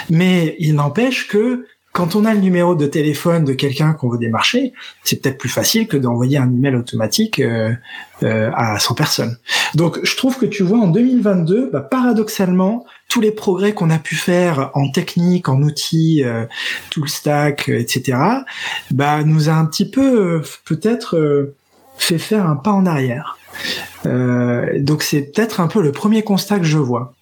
[0.10, 4.18] Mais il n'empêche que quand on a le numéro de téléphone de quelqu'un qu'on veut
[4.18, 4.74] démarcher,
[5.04, 7.76] c'est peut-être plus facile que d'envoyer un email automatique euh,
[8.22, 9.38] à 100 personnes.
[9.76, 14.00] Donc je trouve que tu vois en 2022, bah, paradoxalement, tous les progrès qu'on a
[14.00, 16.46] pu faire en technique, en outils, euh,
[16.90, 18.18] tool stack, etc.,
[18.90, 21.54] bah, nous a un petit peu peut-être
[21.98, 23.38] fait faire un pas en arrière.
[24.08, 27.14] Euh, donc c'est peut-être un peu le premier constat que je vois.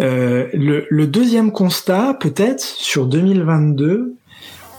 [0.00, 4.14] Euh, le, deuxième constat, peut-être sur 2022,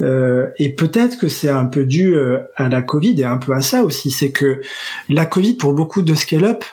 [0.01, 2.15] euh, et peut-être que c'est un peu dû
[2.55, 4.61] à la Covid et un peu à ça aussi, c'est que
[5.09, 6.63] la Covid pour beaucoup de scale-up,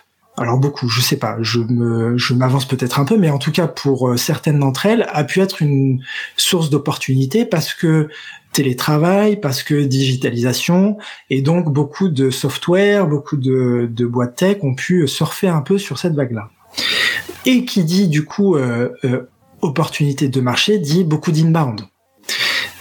[0.42, 3.52] alors beaucoup, je sais pas, je me, je m'avance peut-être un peu, mais en tout
[3.52, 6.02] cas pour certaines d'entre elles, a pu être une
[6.36, 8.08] source d'opportunité parce que
[8.52, 10.98] télétravail, parce que digitalisation,
[11.30, 15.78] et donc beaucoup de software, beaucoup de, de boîtes tech ont pu surfer un peu
[15.78, 16.50] sur cette vague-là.
[17.46, 19.22] Et qui dit du coup euh, euh,
[19.62, 21.82] opportunité de marché, dit beaucoup d'inbound.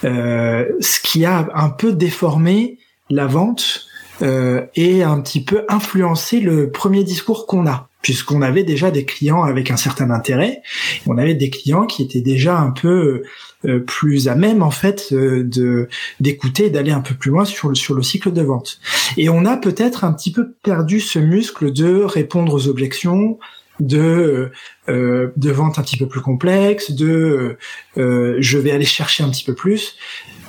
[0.04, 3.88] Euh, ce qui a un peu déformé la vente
[4.22, 7.90] euh, et un petit peu influencé le premier discours qu'on a.
[8.02, 10.64] puisqu'on avait déjà des clients avec un certain intérêt.
[11.06, 13.24] On avait des clients qui étaient déjà un peu
[13.66, 15.88] euh, plus à même en fait euh, de
[16.20, 18.80] d'écouter, d'aller un peu plus loin sur le sur le cycle de vente.
[19.18, 23.38] Et on a peut-être un petit peu perdu ce muscle de répondre aux objections,
[23.80, 24.52] de
[24.90, 27.58] euh, de vente un petit peu plus complexe, de
[27.98, 29.96] euh, je vais aller chercher un petit peu plus.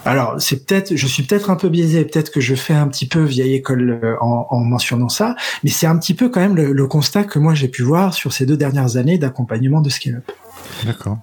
[0.04, 3.06] Alors c'est peut-être, je suis peut-être un peu biaisé, peut-être que je fais un petit
[3.06, 6.56] peu vieille école euh, en, en mentionnant ça, mais c'est un petit peu quand même
[6.56, 9.90] le, le constat que moi j'ai pu voir sur ces deux dernières années d'accompagnement de
[9.90, 10.30] scale-up.
[10.84, 11.18] D'accord.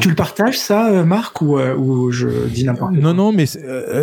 [0.00, 3.02] Tu le partages ça, euh, Marc, ou, euh, ou je dis n'importe quoi?
[3.02, 3.44] Non, non, mais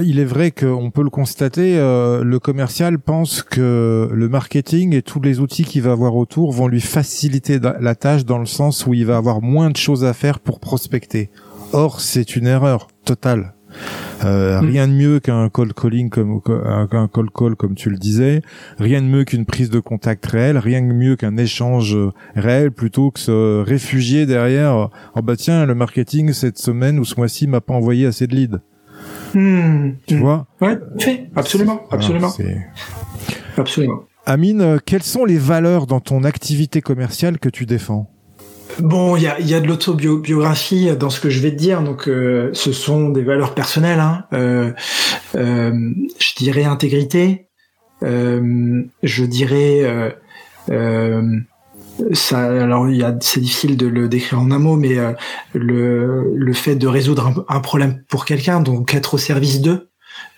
[0.03, 1.77] il est vrai qu'on peut le constater.
[1.77, 6.67] le commercial pense que le marketing et tous les outils qu'il va avoir autour vont
[6.67, 10.13] lui faciliter la tâche dans le sens où il va avoir moins de choses à
[10.13, 11.31] faire pour prospecter.
[11.71, 13.55] Or, c'est une erreur totale.
[14.23, 14.65] Euh, mm.
[14.65, 18.41] Rien de mieux qu'un cold calling comme un cold call comme tu le disais.
[18.79, 20.57] Rien de mieux qu'une prise de contact réelle.
[20.57, 21.97] Rien de mieux qu'un échange
[22.35, 24.89] réel plutôt que se réfugier derrière.
[25.15, 28.35] Oh bah tiens, le marketing cette semaine ou ce mois-ci m'a pas envoyé assez de
[28.35, 28.59] leads.
[29.33, 29.91] Mm.
[30.05, 31.29] Tu vois Ouais, fait.
[31.35, 32.31] Absolument, absolument,
[33.57, 34.03] absolument.
[34.25, 38.09] Amine, quelles sont les valeurs dans ton activité commerciale que tu défends?
[38.79, 42.49] Bon, il y a, de l'autobiographie dans ce que je vais te dire, donc euh,
[42.53, 43.99] ce sont des valeurs personnelles.
[43.99, 44.25] Hein.
[44.33, 44.71] Euh,
[45.35, 47.49] euh, je dirais intégrité.
[48.01, 50.15] je dirais
[52.13, 52.39] ça.
[52.39, 52.87] Alors,
[53.21, 54.95] c'est difficile de le décrire en un mot, mais
[55.53, 59.89] le, le fait de résoudre un, problème pour quelqu'un, donc être au service d'eux,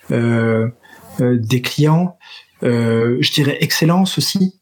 [0.10, 2.18] des clients.
[2.62, 4.60] je dirais excellence aussi.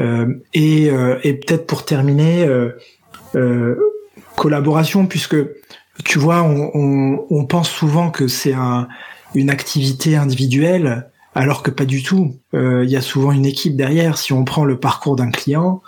[0.00, 2.46] Euh, et, euh, et peut-être pour terminer,
[3.34, 3.76] euh,
[4.36, 5.36] collaboration, puisque
[6.04, 8.88] tu vois, on, on, on pense souvent que c'est un,
[9.34, 12.36] une activité individuelle, alors que pas du tout.
[12.54, 14.16] Il y a souvent une équipe derrière.
[14.18, 15.82] Si on prend le parcours d'un client,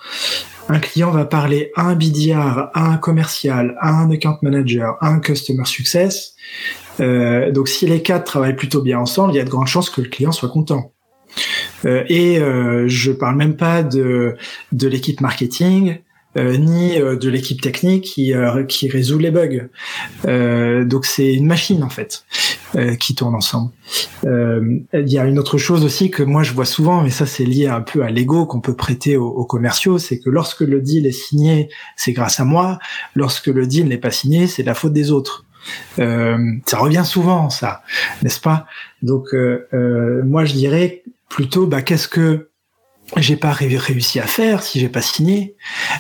[0.69, 5.09] un client va parler à un BDR, à un commercial, à un account manager, à
[5.09, 6.35] un customer success.
[7.01, 9.91] Euh, donc si les quatre travaillent plutôt bien ensemble, il y a de grandes chances
[9.91, 10.93] que le client soit content.
[11.85, 14.37] Euh, et euh, je parle même pas de,
[14.73, 15.99] de l'équipe marketing,
[16.39, 19.69] euh, ni euh, de l'équipe technique qui, euh, qui résout les bugs.
[20.87, 22.25] donc c'est une machine en fait
[22.99, 23.71] qui tourne ensemble.
[24.25, 27.45] Il y a une autre chose aussi que moi je vois souvent, mais ça c'est
[27.45, 30.81] lié un peu à l'ego qu'on peut prêter aux, aux commerciaux, c'est que lorsque le
[30.81, 32.79] deal est signé, c'est grâce à moi.
[33.15, 35.45] Lorsque le deal n'est pas signé, c'est la faute des autres.
[35.99, 37.83] Euh, ça revient souvent, ça,
[38.23, 38.67] n'est-ce pas?
[39.03, 42.51] Donc, euh, euh, moi, je dirais plutôt, bah, qu'est-ce que
[43.17, 45.57] j'ai pas réussi à faire si j'ai pas signé?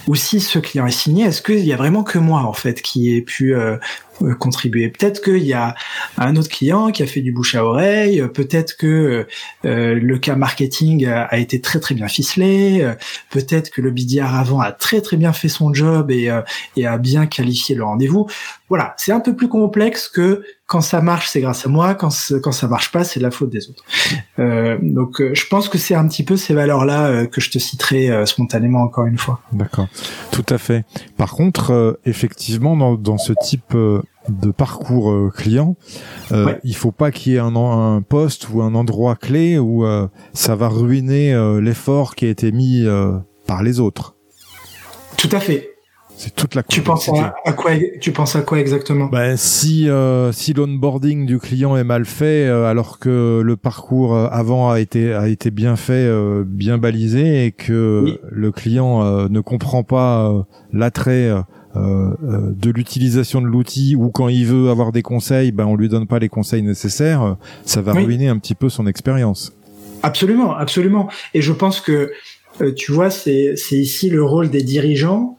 [0.06, 2.80] Ou si ce client est signé est-ce qu'il y a vraiment que moi en fait
[2.80, 3.76] qui ai pu euh,
[4.22, 4.88] euh, contribuer?
[4.88, 5.74] Peut-être qu'il y a
[6.16, 9.26] un autre client qui a fait du bouche à oreille peut-être que
[9.66, 12.90] euh, le cas marketing a, été très très bien ficelé
[13.30, 16.30] peut-être que le BDR avant a très très bien fait son job et,
[16.76, 18.26] et a bien qualifié le rendez-vous.
[18.70, 21.94] Voilà c'est un peu plus complexe que quand ça marche, c'est grâce à moi.
[21.94, 22.08] Quand
[22.42, 23.84] quand ça marche pas, c'est la faute des autres.
[24.38, 27.50] Euh, donc, euh, je pense que c'est un petit peu ces valeurs-là euh, que je
[27.50, 29.40] te citerai spontanément encore une fois.
[29.52, 29.88] D'accord,
[30.30, 30.86] tout à fait.
[31.18, 35.76] Par contre, effectivement, dans, dans, ce type de parcours client,
[36.32, 39.84] euh, il faut pas qu'il y ait un, un, poste ou un endroit clé où
[40.32, 42.86] ça va ruiner l'effort qui a été mis
[43.46, 44.16] par les autres.
[45.18, 45.71] Tout à fait.
[46.16, 49.06] C'est toute la Tu penses à, quoi Tu penses à quoi exactement?
[49.06, 54.14] Ben si euh, si l'onboarding du client est mal fait, euh, alors que le parcours
[54.14, 59.28] euh, avant a été a été bien fait, euh, bien balisé, et que le client
[59.28, 61.30] ne comprend pas l'attrait
[61.74, 66.06] de l'utilisation de l'outil, ou quand il veut avoir des conseils, ben on lui donne
[66.06, 69.52] pas les conseils nécessaires, ça va ruiner un petit peu son expérience.
[70.02, 71.08] Absolument, absolument.
[71.34, 72.12] Et je pense que
[72.76, 75.38] tu vois, c'est c'est ici le rôle des dirigeants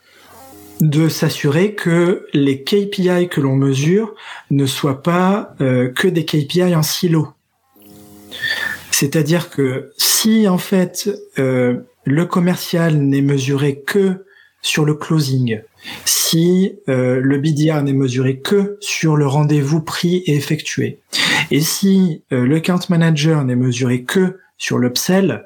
[0.84, 4.16] de s'assurer que les KPI que l'on mesure
[4.52, 7.30] ne soient pas euh, que des KPI en silo.
[8.92, 14.26] C'est-à-dire que si en fait euh, le commercial n'est mesuré que
[14.62, 15.62] sur le closing,
[16.04, 21.00] si euh, le BDR n'est mesuré que sur le rendez-vous pris et effectué,
[21.50, 25.46] et si le account manager n'est mesuré que sur l'upsell,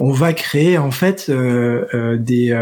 [0.00, 2.52] on va créer en fait des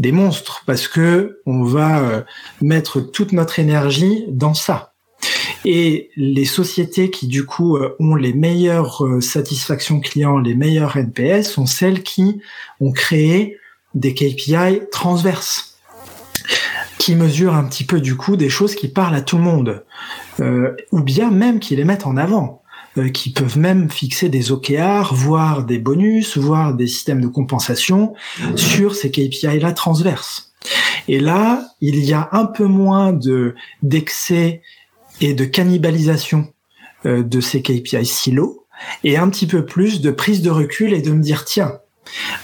[0.00, 2.22] des monstres parce que on va euh,
[2.60, 4.92] mettre toute notre énergie dans ça.
[5.64, 10.96] Et les sociétés qui du coup euh, ont les meilleures euh, satisfactions clients, les meilleures
[10.96, 12.40] NPS, sont celles qui
[12.80, 13.58] ont créé
[13.94, 15.78] des KPI transverses
[16.98, 19.84] qui mesurent un petit peu du coup des choses qui parlent à tout le monde,
[20.92, 22.62] ou bien même qui les mettent en avant.
[23.06, 28.14] Qui peuvent même fixer des OKR, voire des bonus, voire des systèmes de compensation
[28.56, 30.52] sur ces KPI-là transverses.
[31.06, 34.62] Et là, il y a un peu moins de d'excès
[35.20, 36.48] et de cannibalisation
[37.04, 38.66] de ces KPI silos
[39.04, 41.78] et un petit peu plus de prise de recul et de me dire tiens,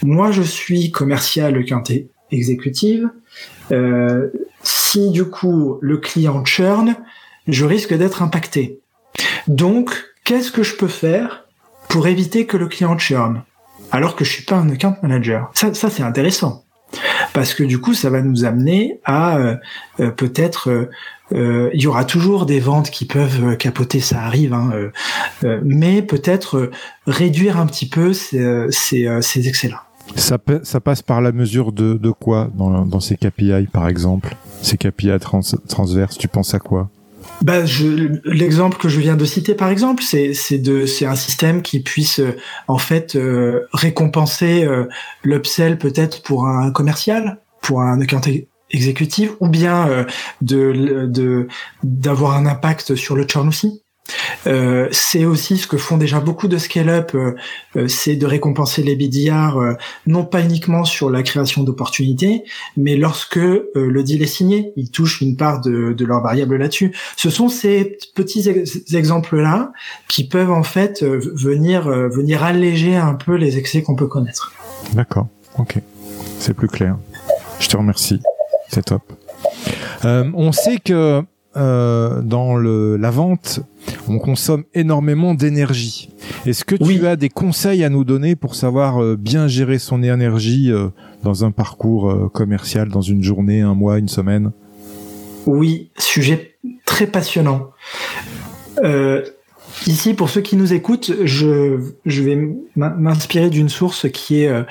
[0.03, 3.09] moi je suis commercial quintet exécutive.
[3.73, 4.31] Euh,
[4.63, 6.97] si du coup le client churn,
[7.47, 8.81] je risque d'être impacté.
[9.47, 11.45] Donc, qu'est-ce que je peux faire
[11.89, 13.43] pour éviter que le client churn
[13.93, 15.51] alors que je suis pas un account manager?
[15.55, 16.65] Ça, ça c'est intéressant.
[17.33, 19.57] Parce que du coup, ça va nous amener à euh,
[20.01, 20.89] euh, peut-être
[21.33, 24.71] euh, il y aura toujours des ventes qui peuvent capoter, ça arrive, hein,
[25.65, 26.71] mais peut-être
[27.07, 29.85] réduire un petit peu ces, ces, excès-là.
[30.17, 34.37] Ça, ça, passe par la mesure de, de quoi dans, dans, ces KPI, par exemple?
[34.61, 36.91] Ces KPI trans, transverses, tu penses à quoi?
[37.45, 37.61] Bah,
[38.25, 42.21] l'exemple que je viens de citer, par exemple, c'est de c'est un système qui puisse
[42.21, 42.37] euh,
[42.69, 44.87] en fait euh, récompenser euh,
[45.23, 48.23] l'upsell peut-être pour un commercial, pour un account
[48.71, 50.07] exécutif, ou bien
[50.41, 51.49] de de
[51.83, 53.84] d'avoir un impact sur le churn aussi.
[54.47, 57.35] Euh, c'est aussi ce que font déjà beaucoup de scale-up, euh,
[57.77, 59.59] euh, c'est de récompenser les BDR
[60.07, 62.45] non pas uniquement sur la création d'opportunités,
[62.77, 66.95] mais lorsque le deal est signé, ils touchent une part de, de leur variable là-dessus.
[67.17, 68.49] Ce sont ces petits
[68.93, 69.73] exemples-là
[70.09, 74.53] qui peuvent en fait venir venir alléger un peu les excès qu'on peut connaître.
[74.93, 75.79] D'accord, ok,
[76.39, 76.97] c'est plus clair.
[77.61, 78.21] Je te remercie,
[78.69, 79.03] c'est top.
[80.05, 81.25] on sait que
[81.57, 83.61] euh, dans le, la vente,
[84.09, 86.11] on consomme énormément d'énergie.
[86.47, 90.03] Est-ce que tu as des conseils à nous donner pour savoir euh, bien gérer son
[90.03, 90.89] énergie euh,
[91.23, 94.51] dans un parcours commercial, dans une journée, un mois, une semaine?
[95.47, 97.71] Oui, sujet très passionnant.
[99.87, 102.39] ici, pour ceux qui nous écoutent, je, je vais
[102.77, 104.65] m'inspirer d'une source qui est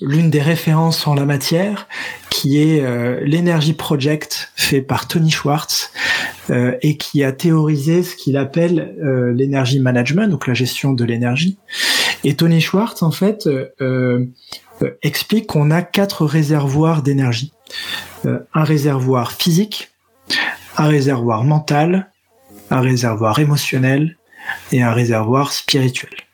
[0.00, 1.88] l'une des références en la matière,
[2.30, 5.90] qui est euh, l'Energy Project fait par Tony Schwartz
[6.50, 11.04] euh, et qui a théorisé ce qu'il appelle euh, l'énergie management, donc la gestion de
[11.04, 11.58] l'énergie.
[12.24, 13.48] Et Tony Schwartz, en fait,
[15.02, 17.52] explique qu'on a quatre réservoirs d'énergie.
[18.24, 19.90] un réservoir physique,
[20.76, 22.10] un réservoir mental,
[22.70, 24.16] un réservoir émotionnel
[24.72, 26.25] et un réservoir spirituel.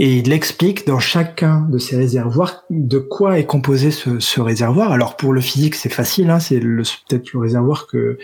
[0.00, 4.90] Et il explique dans chacun de ces réservoirs de quoi est composé ce, ce réservoir.
[4.90, 8.18] Alors pour le physique, c'est facile, hein, c'est peut-être le réservoir que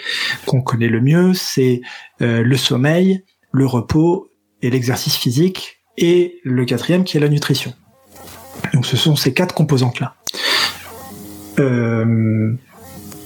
[0.47, 1.33] qu'on connaît le mieux.
[1.33, 1.81] C'est
[2.23, 4.31] euh, le sommeil, le repos
[4.63, 7.73] et l'exercice physique, et le quatrième qui est la nutrition.
[8.75, 10.15] Donc ce sont ces quatre composantes-là.
[11.59, 12.53] Euh,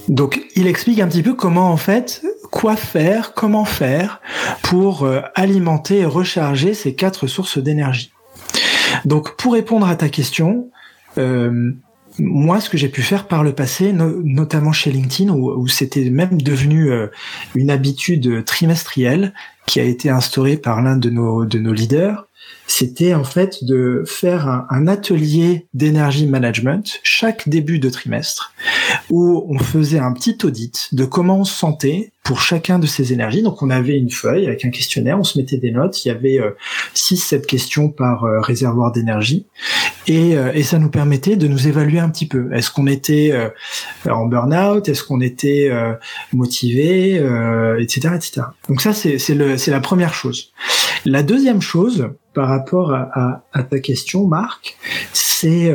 [0.09, 4.21] donc il explique un petit peu comment en fait, quoi faire, comment faire
[4.63, 8.14] pour euh, alimenter et recharger ces quatre sources d'énergie.
[9.05, 10.71] Donc pour répondre à ta question,
[11.19, 11.73] euh,
[12.19, 16.41] moi, ce que j'ai pu faire par le passé, notamment chez LinkedIn, où, c'était même
[16.41, 17.09] devenu euh,
[17.55, 19.33] une habitude trimestrielle
[19.67, 22.27] qui a été instaurée par l'un de nos, de nos leaders,
[22.67, 28.53] c'était en fait de faire un, atelier d'énergie management chaque début de trimestre
[29.11, 33.13] où on faisait un petit audit de comment on se sentait pour chacun de ces
[33.13, 33.43] énergies.
[33.43, 36.11] Donc on avait une feuille avec un questionnaire, on se mettait des notes, il y
[36.11, 36.41] avait
[36.95, 39.47] 6-7 euh, questions par euh, réservoir d'énergie
[40.07, 42.53] et, euh, et, ça nous permettait de nous évaluer un petit peu.
[42.53, 43.33] Est-ce qu'on était
[44.09, 45.71] en burn-out, est-ce qu'on était
[46.33, 47.15] motivé,
[47.79, 48.43] etc., etc.
[48.69, 50.53] Donc ça c'est la première chose.
[51.05, 54.77] La deuxième chose, par rapport à, ta question, Marc,
[55.13, 55.73] c'est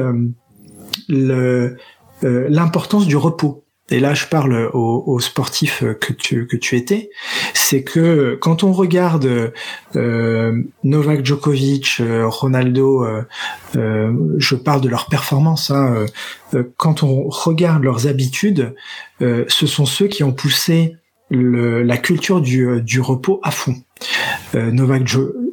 [2.23, 3.63] euh, l'importance du repos.
[3.91, 7.09] Et là, je parle aux, sportifs que tu, que tu étais,
[7.55, 9.51] c'est que quand on regarde
[9.95, 13.03] euh, Novak Djokovic, euh, Ronaldo,
[13.73, 16.05] je parle de leur performance, hein,
[16.77, 18.75] quand on regarde leurs habitudes,
[19.21, 20.95] ce sont ceux qui ont poussé
[21.31, 23.75] la culture du, du repos à fond.
[24.53, 25.07] Novak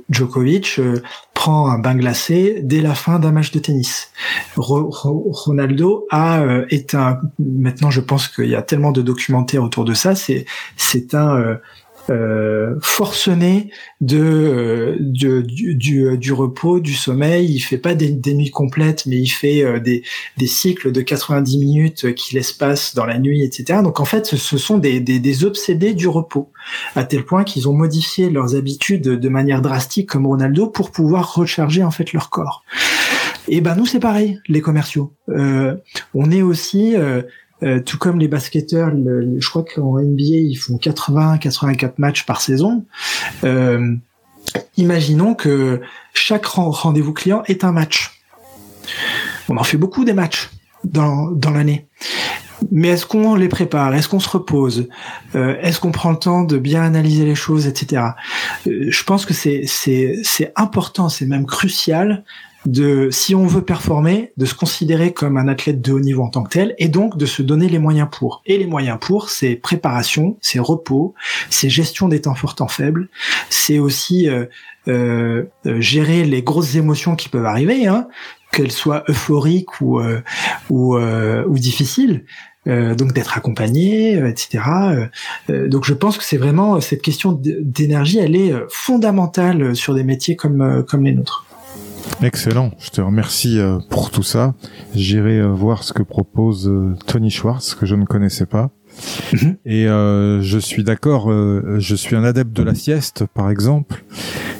[0.08, 1.02] Djokovic euh,
[1.34, 4.12] prend un bain glacé dès la fin d'un match de tennis.
[4.56, 9.84] Ronaldo a euh, est un maintenant je pense qu'il y a tellement de documentaires autour
[9.84, 10.46] de ça, c'est
[10.76, 11.58] c'est un
[12.10, 15.42] euh, euh, forcené de, euh, du,
[15.74, 17.52] du, du, repos, du sommeil.
[17.52, 20.02] Il fait pas des, des nuits complètes, mais il fait euh, des,
[20.36, 23.80] des, cycles de 90 minutes qu'il espace dans la nuit, etc.
[23.82, 26.50] Donc en fait, ce sont des, des, obsédés du repos,
[26.94, 31.34] à tel point qu'ils ont modifié leurs habitudes de manière drastique, comme Ronaldo, pour pouvoir
[31.34, 32.64] recharger en fait leur corps.
[33.48, 35.12] Et ben nous c'est pareil, les commerciaux.
[35.28, 35.76] Euh,
[36.14, 37.22] on est aussi euh,
[37.84, 42.84] tout comme les basketteurs, je crois qu'en NBA ils font 80-84 matchs par saison.
[43.44, 43.94] Euh,
[44.76, 45.80] imaginons que
[46.14, 48.22] chaque rendez-vous client est un match.
[49.48, 50.50] On en fait beaucoup des matchs
[50.84, 51.86] dans, dans l'année.
[52.72, 53.94] Mais est-ce qu'on les prépare?
[53.94, 54.88] Est-ce qu'on se repose?
[55.34, 58.02] Euh, Est-ce qu'on prend le temps de bien analyser les choses, etc.
[58.66, 62.24] Euh, je pense que c'est important, c'est même crucial
[62.66, 66.28] de si on veut performer, de se considérer comme un athlète de haut niveau en
[66.28, 68.42] tant que tel, et donc de se donner les moyens pour.
[68.46, 71.14] Et les moyens pour, c'est préparation, c'est repos,
[71.50, 73.08] c'est gestion des temps forts, temps faibles,
[73.50, 74.46] c'est aussi euh,
[74.88, 75.44] euh,
[75.78, 78.08] gérer les grosses émotions qui peuvent arriver, hein,
[78.52, 80.22] qu'elles soient euphoriques ou euh,
[80.70, 82.24] ou, euh, ou difficiles.
[82.68, 84.64] Euh, donc d'être accompagné, etc.
[85.48, 90.34] donc je pense que c'est vraiment cette question d'énergie, elle est fondamentale sur des métiers
[90.34, 91.45] comme comme les nôtres.
[92.22, 93.58] Excellent, je te remercie
[93.90, 94.54] pour tout ça.
[94.94, 96.72] J'irai voir ce que propose
[97.06, 98.70] Tony Schwartz que je ne connaissais pas.
[99.32, 99.56] Mhm.
[99.66, 104.04] Et je suis d'accord, je suis un adepte de la sieste, par exemple.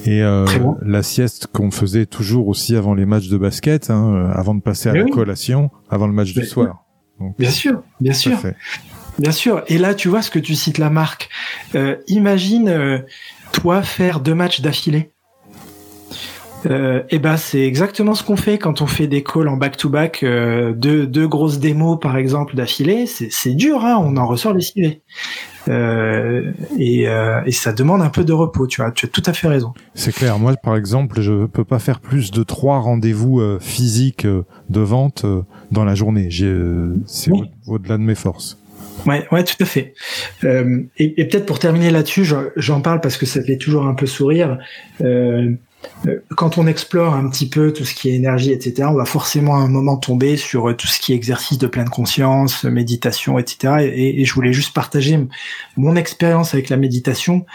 [0.07, 0.47] Et euh,
[0.83, 4.61] la sieste qu'on faisait toujours aussi avant les matchs de basket, hein, euh, avant de
[4.61, 6.85] passer à la collation, avant le match du soir.
[7.39, 8.39] bien sûr, bien sûr.
[9.19, 9.65] Bien sûr.
[9.67, 11.29] Et là, tu vois ce que tu cites la marque.
[11.75, 12.99] Euh, imagine euh,
[13.53, 15.11] toi faire deux matchs d'affilée.
[16.65, 19.57] Euh, et eh ben c'est exactement ce qu'on fait quand on fait des calls en
[19.57, 23.07] back-to-back, euh, deux, deux grosses démos par exemple d'affilée.
[23.07, 25.03] C'est dur, hein, on en ressort lessivé.
[25.69, 28.91] Euh, et, euh, et ça demande un peu de repos, tu vois.
[28.93, 29.75] Tu as tout à fait raison.
[29.95, 30.39] C'est clair.
[30.39, 35.27] Moi, par exemple, je peux pas faire plus de trois rendez-vous euh, physiques de vente
[35.73, 36.29] dans la journée.
[37.07, 37.33] C'est
[37.67, 38.59] au-delà de mes forces.
[39.07, 39.95] Ouais, ouais, tout à fait.
[40.45, 42.27] Euh, et, et peut-être pour terminer là-dessus,
[42.57, 44.59] j'en parle parce que ça fait toujours un peu sourire.
[45.01, 45.51] Euh, euh,
[46.37, 49.57] quand on explore un petit peu tout ce qui est énergie, etc., on va forcément
[49.57, 53.39] à un moment tomber sur euh, tout ce qui est exercice de pleine conscience, méditation,
[53.39, 53.91] etc.
[53.93, 55.19] Et, je voulais juste partager
[55.77, 57.47] mon expérience avec la méditation.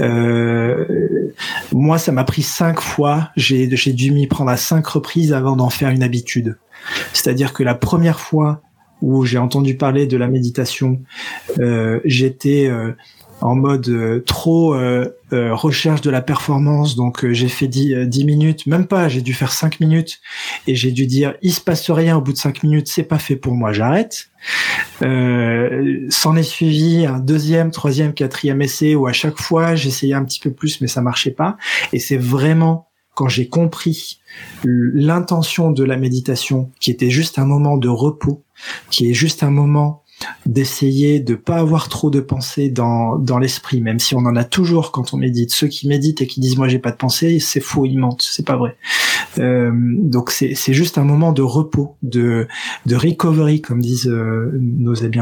[0.00, 1.30] Euh,
[1.72, 3.30] moi, ça m'a pris cinq fois.
[3.36, 6.58] J'ai dû m'y prendre à cinq reprises avant d'en faire une habitude.
[7.12, 8.62] C'est-à-dire que la première fois
[9.00, 11.00] où j'ai entendu parler de la méditation,
[11.58, 12.70] euh, j'étais
[13.44, 16.96] en mode euh, trop euh, euh, recherche de la performance.
[16.96, 20.20] Donc j'ai fait 10, 10, minutes, même pas, j'ai dû faire 5 minutes
[20.66, 23.18] et j'ai dû dire il se passe rien au bout de 5 minutes, c'est pas
[23.18, 24.30] fait pour moi, j'arrête.
[25.00, 30.40] S'en est suivi un deuxième, troisième, quatrième essai où à chaque fois j'essayais un petit
[30.40, 31.58] peu plus mais ça marchait pas.
[31.92, 34.20] Et c'est vraiment quand j'ai compris
[34.64, 38.42] l'intention de la méditation, qui était juste un moment de repos,
[38.90, 40.03] qui est juste un moment
[40.46, 44.44] d'essayer de pas avoir trop de pensées dans, dans l'esprit, même si on en a
[44.44, 45.52] toujours quand on médite.
[45.52, 48.22] Ceux qui méditent et qui disent moi j'ai pas de pensée, c'est faux, ils mentent,
[48.22, 48.76] c'est pas vrai.
[49.38, 52.46] Euh, donc c'est c'est juste un moment de repos, de
[52.86, 55.20] de recovery comme disent euh, nos amis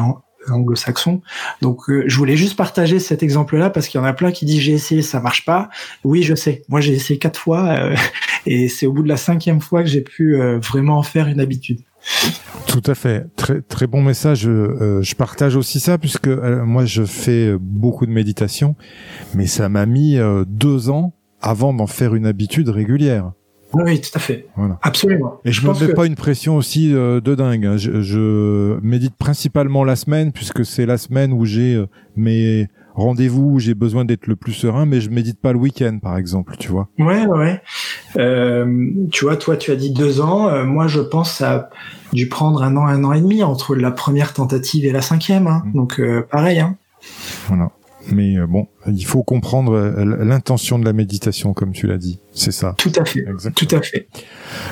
[0.51, 1.23] anglo-saxons.
[1.61, 4.45] Donc euh, je voulais juste partager cet exemple-là parce qu'il y en a plein qui
[4.45, 5.71] disent j'ai essayé, ça marche pas.
[6.05, 6.63] Oui, je sais.
[6.69, 7.91] Moi j'ai essayé quatre fois
[8.47, 11.41] et c'est au bout de la cinquième fois que j'ai pu vraiment en faire une
[11.41, 11.81] habitude.
[12.67, 13.27] Tout à fait.
[13.37, 14.47] Très très bon message.
[14.47, 18.77] Euh, je partage aussi ça puisque euh, moi je fais beaucoup de méditation,
[19.35, 23.33] mais ça m'a mis euh, deux ans avant d'en faire une habitude régulière.
[23.75, 24.47] Oui, tout à fait.
[24.55, 24.79] Voilà.
[24.83, 25.41] Absolument.
[25.47, 27.65] Et je, ne me mets pas une pression aussi de dingue.
[27.65, 27.77] Hein.
[27.79, 31.83] Je, je, médite principalement la semaine puisque c'est la semaine où j'ai
[32.15, 35.99] mes rendez-vous où j'ai besoin d'être le plus serein, mais je médite pas le week-end,
[36.03, 36.89] par exemple, tu vois.
[36.99, 37.61] Ouais, ouais.
[38.17, 40.49] Euh, tu vois, toi, tu as dit deux ans.
[40.49, 41.71] Euh, moi, je pense à
[42.13, 45.47] dû prendre un an, un an et demi entre la première tentative et la cinquième.
[45.47, 45.63] Hein.
[45.67, 45.73] Mmh.
[45.75, 46.61] Donc, euh, pareil.
[46.61, 46.77] Hein.
[47.49, 47.71] Voilà.
[48.11, 52.19] Mais euh, bon, il faut comprendre euh, l'intention de la méditation, comme tu l'as dit.
[52.33, 52.75] C'est ça.
[52.79, 53.25] Tout à fait.
[53.55, 54.09] Tout à fait.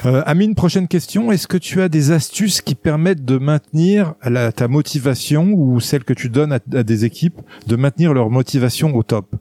[0.07, 1.31] Euh, Amine, prochaine question.
[1.31, 6.05] Est-ce que tu as des astuces qui permettent de maintenir la, ta motivation ou celle
[6.05, 9.35] que tu donnes à, des équipes, de maintenir leur motivation au top?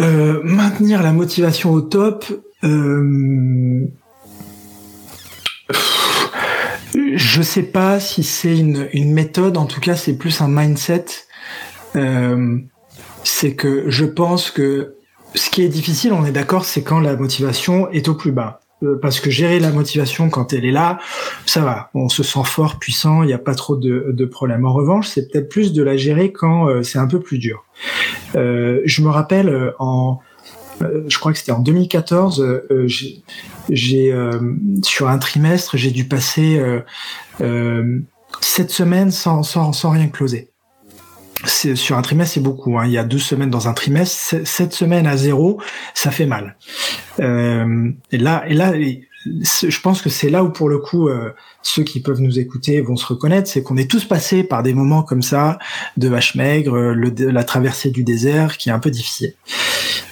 [0.00, 2.24] Euh, Maintenir la motivation au top.
[2.64, 3.86] Euh...
[7.14, 9.56] Je sais pas si c'est une, une méthode.
[9.56, 11.04] En tout cas, c'est plus un mindset
[11.96, 12.58] euh,
[13.24, 14.94] c'est que je pense que
[15.34, 18.60] ce qui est difficile, on est d'accord, c'est quand la motivation est au plus bas.
[18.82, 20.98] Euh, parce que gérer la motivation quand elle est là,
[21.46, 24.66] ça va, on se sent fort, puissant, il n'y a pas trop de, de problèmes.
[24.66, 27.64] En revanche, c'est peut-être plus de la gérer quand euh, c'est un peu plus dur.
[28.34, 30.18] je me rappelle en,
[30.80, 32.62] je crois que c'était en 2014,
[33.70, 34.14] j'ai
[34.82, 36.60] sur un trimestre, j'ai dû passer
[38.42, 40.50] sept semaines sans, sans, sans rien closer
[41.44, 42.78] sur un trimestre, c'est beaucoup.
[42.78, 42.86] Hein.
[42.86, 45.60] Il y a deux semaines dans un trimestre, sept semaines à zéro,
[45.94, 46.56] ça fait mal.
[47.20, 51.30] Euh, et là, et là, je pense que c'est là où pour le coup, euh,
[51.62, 54.72] ceux qui peuvent nous écouter vont se reconnaître, c'est qu'on est tous passés par des
[54.72, 55.58] moments comme ça,
[55.96, 59.34] de vache maigre, la traversée du désert, qui est un peu difficile.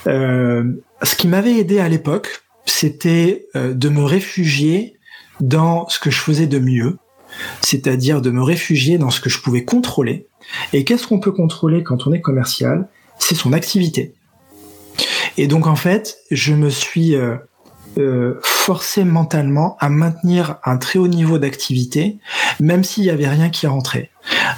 [0.06, 4.96] ce qui m'avait aidé à l'époque, c'était de me réfugier
[5.40, 6.98] dans ce que je faisais de mieux,
[7.62, 10.28] c'est-à-dire de me réfugier dans ce que je pouvais contrôler.
[10.72, 12.88] Et qu'est-ce qu'on peut contrôler quand on est commercial?
[13.18, 14.14] C'est son activité.
[15.36, 17.36] Et donc en fait, je me suis euh,
[17.98, 22.18] euh, forcé mentalement à maintenir un très haut niveau d'activité,
[22.60, 24.10] même s'il y avait rien qui rentrait.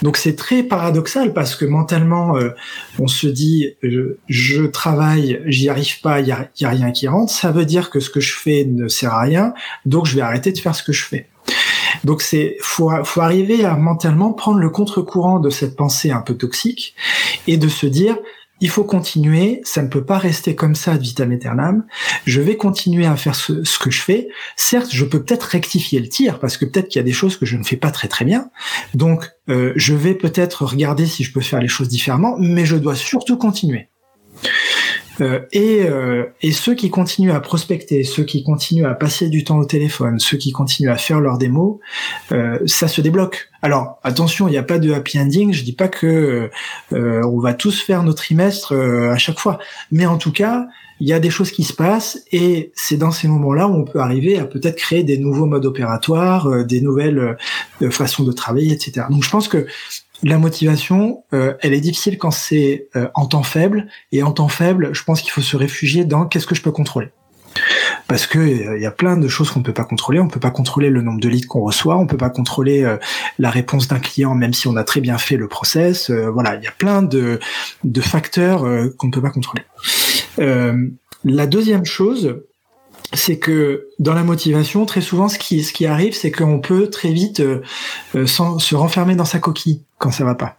[0.03, 2.51] Donc c'est très paradoxal parce que mentalement, euh,
[2.99, 3.75] on se dit
[4.29, 7.33] je, travaille, j'y arrive pas, il y y a rien qui rentre.
[7.33, 9.55] Ça veut dire que ce que je fais ne sert à rien,
[9.87, 11.29] donc je vais arrêter de faire ce que je fais.
[12.07, 16.35] Donc c'est faut, faut arriver à mentalement prendre le contre-courant de cette pensée un peu
[16.35, 16.95] toxique
[17.49, 18.17] et de se dire
[18.61, 21.85] il faut continuer, ça ne peut pas rester comme ça vitam aeternam.
[22.25, 24.29] Je vais continuer à faire ce, que je fais.
[24.55, 27.37] Certes, je peux peut-être rectifier le tir parce que peut-être qu'il y a des choses
[27.37, 28.51] que je ne fais pas très très bien.
[28.95, 32.77] Donc, euh, je vais peut-être regarder si je peux faire les choses différemment, mais je
[32.77, 33.91] dois surtout continuer.
[35.21, 39.45] Euh, et, euh, et ceux qui continuent à prospecter, ceux qui continuent à passer du
[39.45, 41.79] temps au téléphone, ceux qui continuent à faire leurs démos,
[42.33, 43.49] euh, ça se débloque.
[43.63, 45.53] Alors attention, il n'y a pas de happy ending.
[45.53, 46.51] Je dis pas que
[46.93, 49.59] on va tous faire nos trimestres à chaque fois,
[49.91, 50.67] mais en tout cas,
[51.01, 53.85] il y a des choses qui se passent et c'est dans ces moments-là où on
[53.85, 57.37] peut arriver à peut-être créer des nouveaux modes opératoires, des nouvelles
[57.91, 59.07] façons de travailler, etc.
[59.11, 59.67] Donc je pense que
[60.23, 63.89] la motivation, euh, elle est difficile quand c'est euh, en temps faible.
[64.13, 66.73] Et en temps faible, je pense qu'il faut se réfugier dans qu'est-ce que je peux
[66.73, 67.09] contrôler.
[68.07, 70.21] Parce que il y a plein de choses qu'on ne peut pas contrôler.
[70.21, 71.97] On peut pas contrôler le nombre de leads qu'on reçoit.
[71.97, 72.99] On peut pas contrôler euh,
[73.39, 76.11] la réponse d'un client, même si on a très bien fait le process.
[76.11, 77.41] voilà, il y a plein de
[78.01, 78.61] facteurs
[78.97, 79.65] qu'on ne peut pas contrôler.
[81.25, 82.37] la deuxième chose,
[83.13, 86.89] c'est que dans la motivation, très souvent, ce qui, ce qui arrive, c'est qu'on peut
[86.89, 87.63] très vite euh,
[88.15, 90.57] euh, se renfermer dans sa coquille quand ça va pas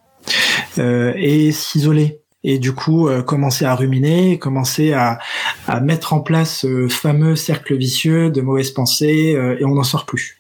[0.78, 2.22] euh, et s'isoler.
[2.44, 5.20] Et du coup, commencer à ruminer, commencer à,
[5.68, 10.06] à mettre en place ce fameux cercle vicieux de mauvaises pensées, et on n'en sort
[10.06, 10.40] plus.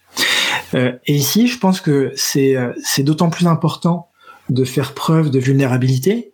[0.73, 4.09] et ici, je pense que c'est c'est d'autant plus important
[4.47, 6.33] de faire preuve de vulnérabilité,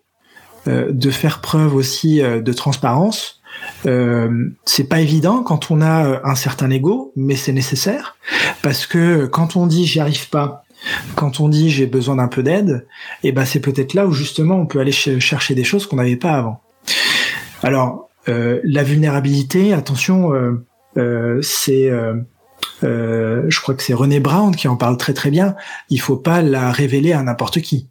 [0.67, 3.41] de faire preuve aussi de transparence,
[3.85, 8.17] euh, c'est pas évident quand on a euh, un certain ego, mais c'est nécessaire
[8.61, 10.63] parce que quand on dit j'y arrive pas,
[11.15, 12.85] quand on dit j'ai besoin d'un peu d'aide,
[13.23, 15.97] et eh ben c'est peut-être là où justement on peut aller chercher des choses qu'on
[15.97, 16.61] n'avait pas avant.
[17.61, 20.31] Alors euh, la vulnérabilité, attention,
[21.41, 21.89] c'est
[22.83, 25.55] euh, je crois que c'est René Brown qui en parle très très bien.
[25.89, 27.87] Il faut pas la révéler à n'importe qui.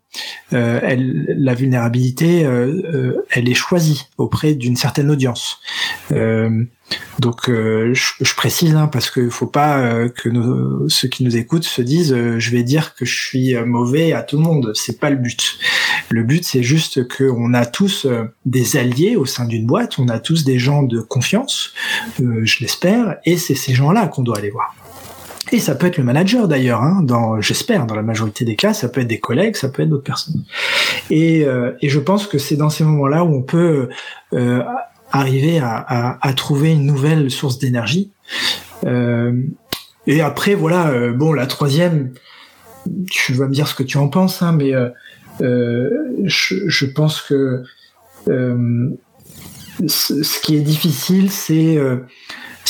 [0.53, 5.61] Euh, elle, la vulnérabilité, euh, elle est choisie auprès d'une certaine audience.
[7.21, 10.29] donc, je, précise hein, parce qu'il faut pas que
[10.89, 14.37] ceux qui nous écoutent se disent je vais dire que je suis mauvais à tout
[14.37, 14.73] le monde.
[14.75, 15.59] C'est pas le but.
[16.11, 18.07] Le but, c'est juste qu'on a tous
[18.45, 19.99] des alliés au sein d'une boîte.
[19.99, 21.73] On a tous des gens de confiance,
[22.19, 24.75] je l'espère, et c'est ces gens-là qu'on doit aller voir.
[25.53, 27.05] Et ça peut être le manager d'ailleurs, hein,
[27.41, 30.03] j'espère, dans la majorité des cas, ça peut être des collègues, ça peut être d'autres
[30.03, 30.45] personnes.
[31.11, 33.91] Et, euh, je pense que c'est dans ces moments-là où on peut
[34.33, 34.63] euh,
[35.11, 38.11] arriver à, trouver une nouvelle source d'énergie.
[38.87, 39.43] Euh,
[40.07, 42.15] et après, voilà, bon, la troisième,
[43.11, 44.73] tu vas me dire ce que tu en penses, hein, mais
[45.39, 47.63] je, pense que
[49.87, 51.79] ce qui est difficile, c'est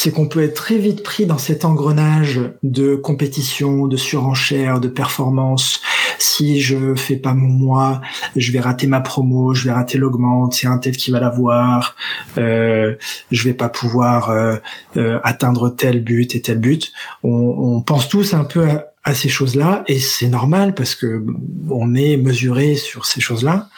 [0.02, 4.88] c'est qu'on peut être très vite pris dans cet engrenage de compétition, de surenchère, de
[4.88, 5.80] performance.
[6.18, 8.00] Si je fais pas mon moi,
[8.34, 11.94] je vais rater ma promo, je vais rater l'augmente, c'est un tel qui va l'avoir,
[12.36, 12.96] euh,
[13.30, 14.56] je vais pas pouvoir euh,
[14.96, 16.92] euh, atteindre tel but et tel but.
[17.22, 21.24] On, pense tous un peu à, à ces choses-là et c'est normal parce que
[21.70, 23.68] on est mesuré sur ces choses-là.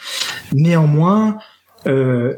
[0.53, 1.37] Néanmoins,
[1.87, 2.33] euh,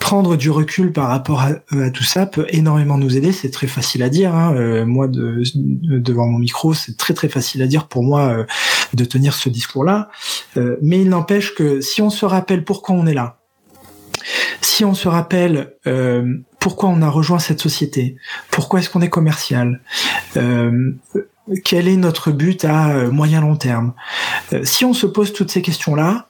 [0.00, 1.54] prendre du recul par rapport à,
[1.90, 3.32] tout ça peut énormément nous aider.
[3.32, 4.34] C'est très facile à dire.
[4.34, 4.54] Hein.
[4.54, 8.44] Euh, moi, de, devant mon micro, c'est très très facile à dire pour moi euh,
[8.94, 10.10] de tenir ce discours-là.
[10.82, 13.38] mais il n'empêche que si on se rappelle pourquoi on est là,
[14.60, 15.74] si on se rappelle
[16.58, 18.16] pourquoi on a rejoint cette société,
[18.50, 19.80] pourquoi est-ce qu'on est commercial,
[21.64, 23.92] quel est notre but à moyen long terme,
[24.64, 26.26] si on se pose toutes ces questions-là,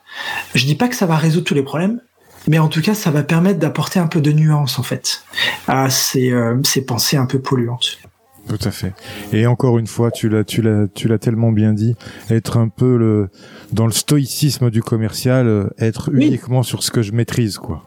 [0.54, 2.00] je dis pas que ça va résoudre tous les problèmes,
[2.48, 5.22] mais en tout cas, ça va permettre d'apporter un peu de nuance en fait
[5.68, 7.98] à ces, euh, ces pensées un peu polluantes.
[8.48, 8.92] Tout à fait.
[9.32, 11.96] Et encore une fois, tu l'as, tu l'as, tu l'as tellement bien dit,
[12.30, 13.28] être un peu le
[13.72, 17.82] dans le stoïcisme du commercial, euh, être uniquement sur ce que je maîtrise, quoi.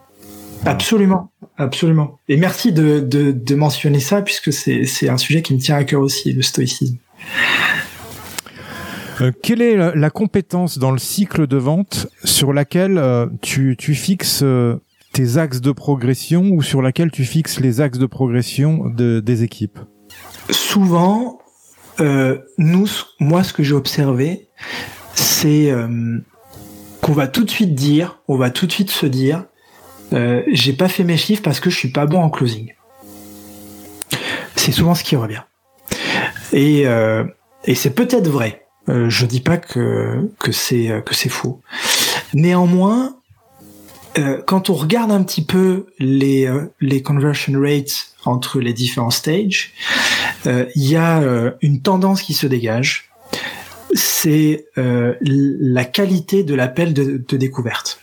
[0.66, 2.18] Absolument, absolument.
[2.28, 5.76] Et merci de, de, de mentionner ça puisque c'est, c'est un sujet qui me tient
[5.76, 6.98] à cœur aussi, le stoïcisme.
[9.20, 14.40] Euh, quelle est la, compétence dans le cycle de vente sur laquelle euh, tu, fixes
[14.42, 14.76] euh,
[15.12, 19.42] tes axes de progression ou sur laquelle tu fixes les axes de progression de, des
[19.42, 19.78] équipes?
[20.50, 21.38] Souvent,
[22.56, 22.86] nous,
[23.18, 24.48] moi, ce que j'ai observé,
[25.14, 25.70] c'est
[27.02, 29.44] qu'on va tout de suite dire, on va tout de suite se dire,
[30.50, 32.72] j'ai pas fait mes chiffres parce que je suis pas bon en closing.
[34.56, 35.42] C'est souvent ce qui revient.
[36.52, 36.86] Et
[37.74, 38.64] c'est peut-être vrai.
[38.88, 41.60] Euh, je dis pas que que c'est que c'est faux.
[42.34, 43.14] Néanmoins,
[44.18, 49.10] euh, quand on regarde un petit peu les, euh, les conversion rates entre les différents
[49.10, 49.72] stages,
[50.46, 51.22] euh, il y a
[51.62, 53.10] une tendance qui se dégage.
[53.94, 58.00] C'est la qualité de l'appel de, de, découverte.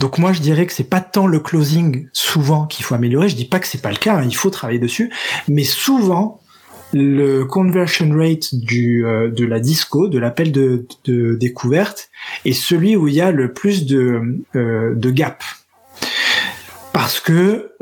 [0.00, 3.28] Donc moi je dirais que c'est pas tant le closing souvent qu'il faut améliorer.
[3.28, 5.10] Je dis pas que c'est pas le cas, hein, il faut travailler dessus,
[5.48, 6.41] mais souvent
[6.92, 12.10] le conversion rate du, euh, de la disco, de l'appel de, de, découverte,
[12.44, 15.42] est celui où il y a le plus de, euh, de gap.
[16.92, 17.72] Parce que,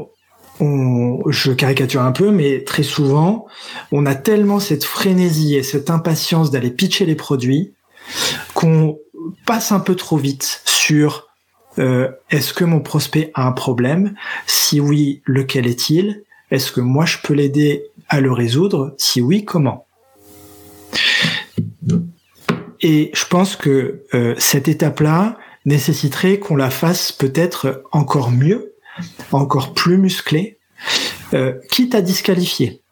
[0.60, 3.46] on, je caricature un peu, mais très souvent,
[3.92, 7.72] on a tellement cette frénésie et cette impatience d'aller pitcher les produits
[8.54, 8.98] qu'on
[9.46, 11.28] passe un peu trop vite sur
[11.78, 14.14] euh, est-ce que mon prospect a un problème?
[14.46, 16.24] Si oui, lequel est-il?
[16.50, 19.86] Est-ce que moi je peux l'aider à le résoudre Si oui, comment?
[22.82, 28.74] Et je pense que euh, cette étape-là nécessiterait qu'on la fasse peut-être encore mieux,
[29.32, 30.58] encore plus musclée,
[31.34, 32.82] euh, quitte à disqualifier.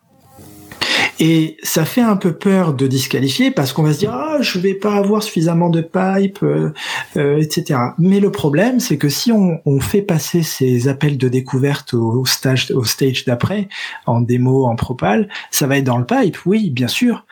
[1.21, 4.59] Et ça fait un peu peur de disqualifier parce qu'on va se dire ah je
[4.59, 6.73] vais pas avoir suffisamment de pipe, euh,
[7.17, 7.81] euh, etc.
[7.99, 12.25] Mais le problème c'est que si on, on, fait passer ces appels de découverte au,
[12.25, 13.69] stage au stage d'après
[14.07, 17.25] en démo en propal, ça va être dans le pipe, oui bien sûr,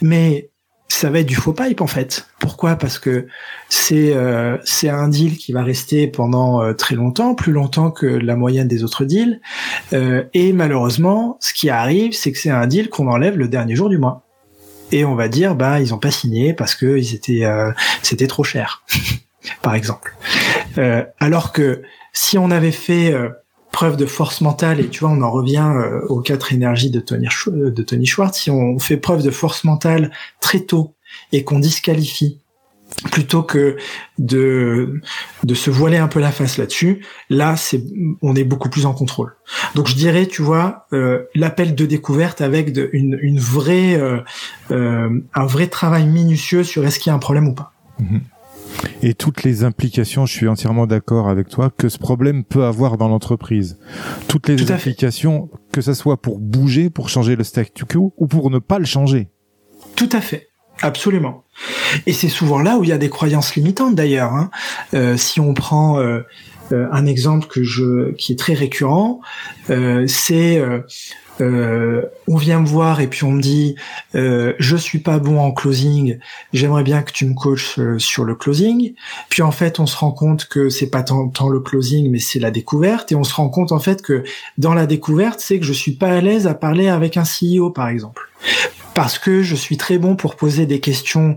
[0.00, 0.50] mais
[0.94, 2.26] ça va être du faux pipe en fait.
[2.38, 2.76] Pourquoi?
[2.76, 3.26] Parce que
[3.68, 8.06] c'est euh, c'est un deal qui va rester pendant euh, très longtemps, plus longtemps que
[8.06, 9.40] la moyenne des autres deals.
[9.92, 13.74] Euh, et malheureusement, ce qui arrive, c'est que c'est un deal qu'on enlève le dernier
[13.74, 14.22] jour du mois.
[14.92, 17.44] Et on va dire, bah ils ont pas signé parce que ils étaient
[18.02, 18.84] c'était trop cher,
[19.62, 20.14] par exemple.
[21.18, 21.82] alors que
[22.12, 23.12] si on avait fait
[23.74, 27.00] preuve de force mentale, et tu vois, on en revient euh, aux quatre énergies de
[27.00, 30.94] Tony, de Tony Schwartz, si on fait preuve de force mentale très tôt
[31.32, 32.40] et qu'on disqualifie
[33.10, 33.76] plutôt que
[34.18, 35.00] de
[35.42, 37.82] de se voiler un peu la face là-dessus, là c'est
[38.22, 39.34] on est beaucoup plus en contrôle.
[39.74, 44.20] Donc je dirais, tu vois, euh, l'appel de découverte avec une, une vraie euh,
[44.70, 47.72] un vrai travail minutieux sur est-ce qu'il y a un problème ou pas.
[48.00, 48.20] Mm-hmm
[49.02, 52.96] et toutes les implications, je suis entièrement d'accord avec toi, que ce problème peut avoir
[52.96, 53.78] dans l'entreprise.
[54.28, 58.50] Toutes les implications, que ce soit pour bouger, pour changer le statu quo ou pour
[58.50, 59.28] ne pas le changer.
[59.96, 60.48] Tout à fait.
[60.82, 61.44] Absolument.
[62.06, 64.32] Et c'est souvent là où il y a des croyances limitantes d'ailleurs.
[64.32, 64.50] Hein.
[64.94, 66.22] Euh, si on prend euh,
[66.72, 69.20] un exemple que je, qui est très récurrent,
[70.06, 70.62] c'est
[71.40, 73.74] euh, on vient me voir et puis on me dit
[74.14, 76.18] euh, je suis pas bon en closing,
[76.52, 78.94] j'aimerais bien que tu me coaches euh, sur le closing.
[79.28, 82.20] Puis en fait, on se rend compte que c'est pas tant, tant, le closing, mais
[82.20, 83.10] c'est la découverte.
[83.12, 84.22] Et on se rend compte en fait que
[84.58, 87.70] dans la découverte, c'est que je suis pas à l'aise à parler avec un CEO,
[87.70, 88.22] par exemple,
[88.94, 91.36] parce que je suis très bon pour poser des questions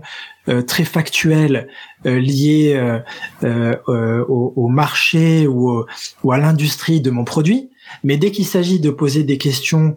[0.66, 1.68] très factuelles
[2.06, 3.00] euh, liées
[3.42, 5.84] au, au, marché ou,
[6.30, 7.70] à l'industrie de mon produit.
[8.04, 9.96] Mais dès qu'il s'agit de poser des questions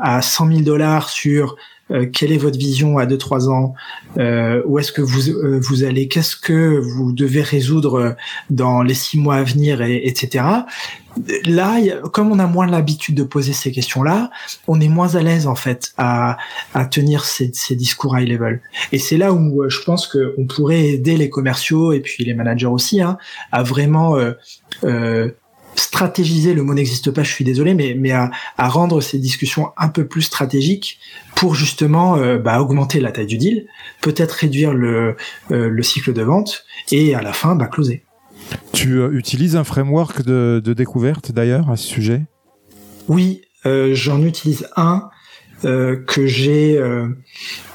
[0.00, 1.56] à 100 000 dollars sur
[1.90, 3.74] euh, quelle est votre vision à 2-3 ans,
[4.16, 8.16] euh, où est-ce que vous euh, vous allez, qu'est-ce que vous devez résoudre
[8.48, 10.44] dans les six mois à venir, et, etc.
[11.44, 11.76] Là,
[12.12, 14.30] comme on a moins l'habitude de poser ces questions-là,
[14.66, 16.38] on est moins à l'aise en fait à,
[16.72, 18.62] à tenir ces, ces discours high level.
[18.90, 22.66] Et c'est là où je pense qu'on pourrait aider les commerciaux et puis les managers
[22.66, 23.18] aussi hein,
[23.52, 24.16] à vraiment
[24.82, 25.28] euh,
[25.76, 29.88] stratégiser, le mot n'existe pas, je suis désolé, mais, mais à, rendre ces discussions un
[29.88, 30.98] peu plus stratégiques
[31.34, 33.66] pour justement euh, bah, augmenter la taille du deal,
[34.00, 35.16] peut-être réduire le,
[35.50, 38.04] euh, le cycle de vente et à la fin bah, closer.
[38.72, 42.22] Tu euh, utilises un framework de, de découverte d'ailleurs à ce sujet?
[43.08, 45.08] Oui, j'en utilise un
[45.64, 46.78] que j'ai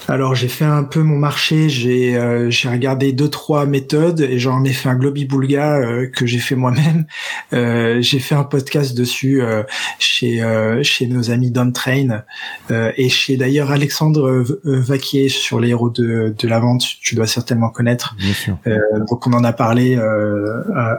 [0.10, 4.40] alors j'ai fait un peu mon marché, j'ai euh, j'ai regardé deux trois méthodes et
[4.40, 7.06] j'en ai fait un globi boulga euh, que j'ai fait moi-même.
[7.54, 9.42] Euh, j'ai fait un podcast dessus
[9.98, 10.42] chez
[10.84, 12.24] chez nos amis Train
[12.70, 16.84] et chez d'ailleurs Alexandre Vaquier sur les héros de de la vente.
[17.02, 18.16] Tu dois certainement connaître.
[18.18, 18.58] Bien sûr.
[19.08, 20.00] donc on en a parlé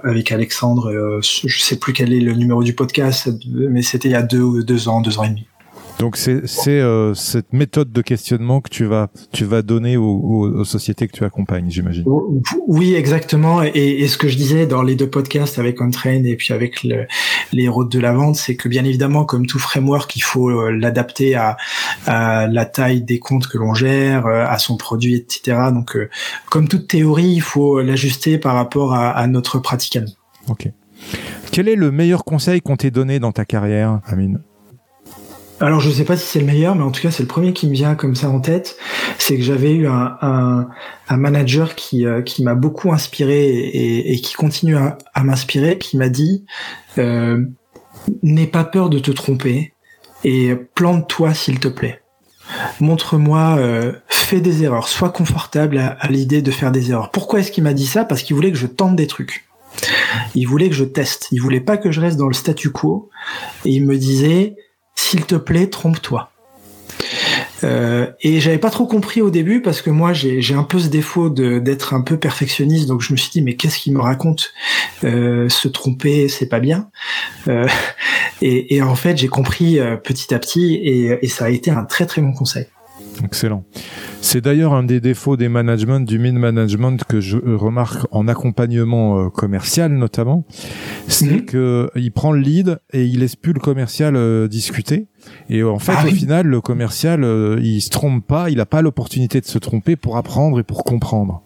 [0.05, 1.21] avec Alexandre.
[1.23, 4.63] je sais plus quel est le numéro du podcast, mais c'était il y a deux
[4.63, 5.47] deux ans, deux ans et demi.
[6.01, 11.07] Donc c'est euh, cette méthode de questionnement que tu vas tu vas donner aux, sociétés
[11.07, 12.05] que tu accompagnes, j'imagine.
[12.67, 13.63] Oui, exactement.
[13.63, 16.85] Et, et, ce que je disais dans les deux podcasts avec OnTrain et puis avec
[16.85, 17.07] le,
[17.53, 20.71] les routes de la vente, c'est que bien évidemment, comme tout framework, il faut euh,
[20.71, 21.59] l'adapter à,
[22.07, 25.59] à, la taille des comptes que l'on gère, euh, à son produit, etc.
[25.73, 25.99] Donc,
[26.49, 29.99] comme toute théorie, il faut l'ajuster par rapport à, à notre pratique
[30.49, 30.69] Ok.
[31.53, 34.41] Quel est le meilleur conseil qu'on t'ait donné dans ta carrière, Amine?
[35.61, 37.53] Alors je sais pas si c'est le meilleur, mais en tout cas c'est le premier
[37.53, 38.77] qui me vient comme ça en tête.
[39.19, 40.69] C'est que j'avais eu un,
[41.11, 46.09] manager qui, euh, qui m'a beaucoup inspiré et, qui continue à, à m'inspirer, qui m'a
[46.09, 46.47] dit
[46.99, 47.45] euh,
[48.23, 49.75] n'aie pas peur de te tromper
[50.25, 52.01] et plante-toi s'il te plaît.
[52.81, 57.11] Montre-moi, euh, fais des erreurs, sois confortable à, à l'idée de faire des erreurs.
[57.11, 58.05] Pourquoi est-ce qu'il m'a dit ça?
[58.05, 59.47] Parce qu'il voulait que je tente des trucs.
[60.35, 61.29] Il voulait que je teste.
[61.31, 63.11] Il voulait pas que je reste dans le statu quo.
[63.65, 64.57] Et il me disait
[65.01, 66.31] s'il te plaît, trompe-toi.
[67.65, 70.89] Euh, et j'avais pas trop compris au début parce que moi j'ai un peu ce
[70.89, 72.87] défaut d'être un peu perfectionniste.
[72.87, 74.53] Donc je me suis dit mais qu'est-ce qu'il me raconte?
[75.05, 76.91] Euh, se tromper c'est pas bien.
[77.49, 77.67] Euh,
[78.43, 81.71] et, et, en fait j'ai compris euh, petit à petit et, et ça a été
[81.71, 82.67] un très très bon conseil
[83.25, 83.65] Excellent.
[84.21, 89.19] C'est d'ailleurs un des défauts des management, du mid management que je remarque en accompagnement
[89.19, 90.45] euh, commercial notamment,
[91.09, 95.09] c'est que il prend le lead et il laisse plus le commercial euh, discuter.
[95.49, 98.67] Et en fait, ah au final, le commercial, euh, il se trompe pas, il n'a
[98.67, 101.43] pas l'opportunité de se tromper pour apprendre et pour comprendre.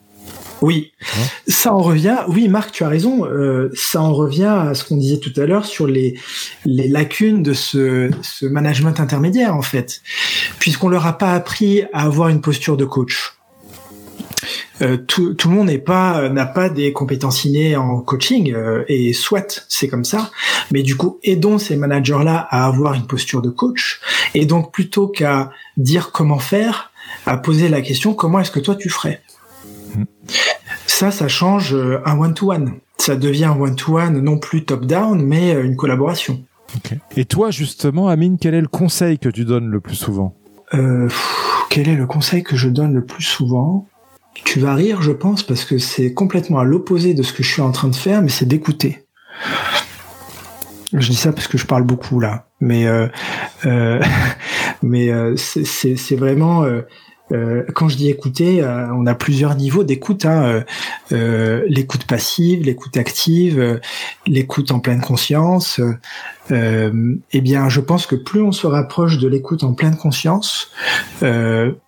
[0.65, 0.93] Oui,
[1.47, 2.17] ça en revient.
[2.27, 3.27] Oui, Marc, tu as raison.
[3.27, 6.19] Euh, ça en revient à ce qu'on disait tout à l'heure sur les,
[6.65, 10.01] les lacunes de ce, ce management intermédiaire, en fait,
[10.59, 13.35] puisqu'on leur a pas appris à avoir une posture de coach.
[14.81, 18.85] Euh, tout, tout, le monde n'est pas n'a pas des compétences innées en coaching euh,
[18.89, 20.33] et soit c'est comme ça
[20.73, 24.01] mais du coup aidons ces managers là à avoir une posture de coach
[24.35, 26.91] et donc plutôt qu'à dire comment faire
[27.25, 29.23] à poser la question comment est-ce que toi tu ferais?
[30.87, 32.75] Ça, ça change euh, un one-to-one.
[32.99, 36.45] Ça devient un one-to-one non plus top-down, mais euh, une collaboration.
[37.17, 40.35] Et toi, justement, Amine, quel est le conseil que tu donnes le plus souvent?
[40.73, 41.09] Euh,
[41.71, 43.87] Quel est le conseil que je donne le plus souvent?
[44.45, 47.53] Tu vas rire, je pense, parce que c'est complètement à l'opposé de ce que je
[47.53, 49.05] suis en train de faire, mais c'est d'écouter.
[50.93, 52.87] Je dis ça parce que je parle beaucoup là, mais
[54.83, 56.65] mais c'est vraiment
[57.33, 60.25] euh, quand je dis écouter, euh, on a plusieurs niveaux d'écoute.
[60.25, 60.65] Hein,
[61.13, 63.81] euh, l'écoute passive, l'écoute active,
[64.27, 65.81] l'écoute en pleine conscience.
[66.51, 70.71] eh bien, je pense que plus on se rapproche de l'écoute en pleine conscience,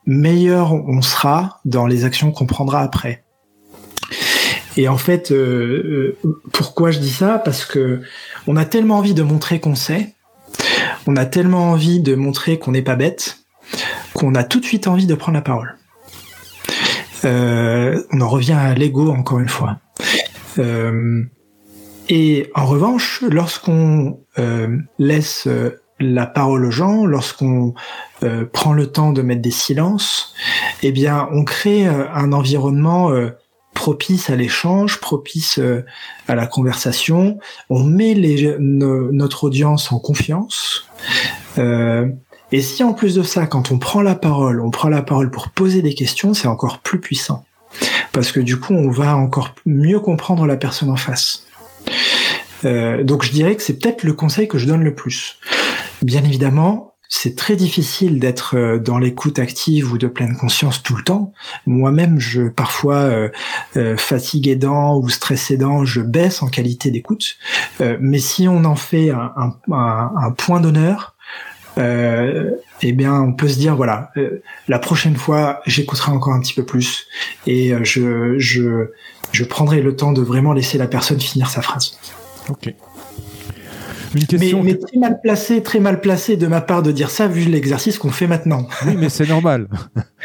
[0.06, 3.22] meilleur on sera dans les actions qu'on prendra après.
[4.78, 5.32] Et en fait,
[6.52, 7.38] pourquoi je dis ça?
[7.38, 8.00] Parce que
[8.46, 10.14] on a tellement envie de montrer qu'on sait,
[11.06, 13.45] on a tellement envie de montrer qu'on n'est pas bête
[14.16, 15.76] qu'on a tout de suite envie de prendre la parole.
[17.24, 19.78] Euh, on en revient à l'ego encore une fois.
[20.58, 21.22] Euh,
[22.08, 25.48] et en revanche, lorsqu'on euh, laisse
[26.00, 27.74] la parole aux gens, lorsqu'on
[28.52, 30.34] prend le temps de mettre des silences,
[30.82, 33.10] eh bien, on crée un environnement
[33.74, 35.58] propice à l'échange, propice
[36.28, 37.38] à la conversation.
[37.70, 40.86] On met les, notre audience en confiance.
[42.52, 45.30] Et si en plus de ça, quand on prend la parole, on prend la parole
[45.30, 47.44] pour poser des questions, c'est encore plus puissant.
[48.12, 51.44] Parce que du coup, on va encore mieux comprendre la personne en face.
[52.64, 55.38] Euh, donc je dirais que c'est peut-être le conseil que je donne le plus.
[56.02, 60.96] Bien évidemment, c'est très difficile d'être euh, dans l'écoute active ou de pleine conscience tout
[60.96, 61.32] le temps.
[61.66, 63.28] Moi-même, je parfois euh,
[63.76, 67.36] euh fatigue aidant ou stress aidant, je baisse en qualité d'écoute.
[67.80, 69.32] Euh, mais si on en fait un,
[69.70, 71.15] un, un point d'honneur,
[71.78, 72.50] euh,
[72.82, 76.54] eh bien, on peut se dire voilà, euh, la prochaine fois, j'écouterai encore un petit
[76.54, 77.06] peu plus
[77.46, 78.90] et euh, je, je,
[79.32, 81.98] je prendrai le temps de vraiment laisser la personne finir sa phrase.
[82.48, 82.72] Ok.
[84.14, 87.28] Une question mais, très mal placé, très mal placé de ma part de dire ça
[87.28, 88.66] vu l'exercice qu'on fait maintenant.
[88.86, 89.68] Oui, mais c'est normal.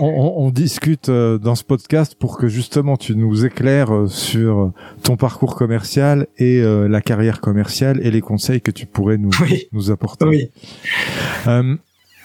[0.00, 4.72] on, discute euh, dans ce podcast pour que justement tu nous éclaires euh, sur
[5.02, 9.30] ton parcours commercial et euh, la carrière commerciale et les conseils que tu pourrais nous,
[9.72, 10.24] nous apporter.
[10.24, 10.50] Oui.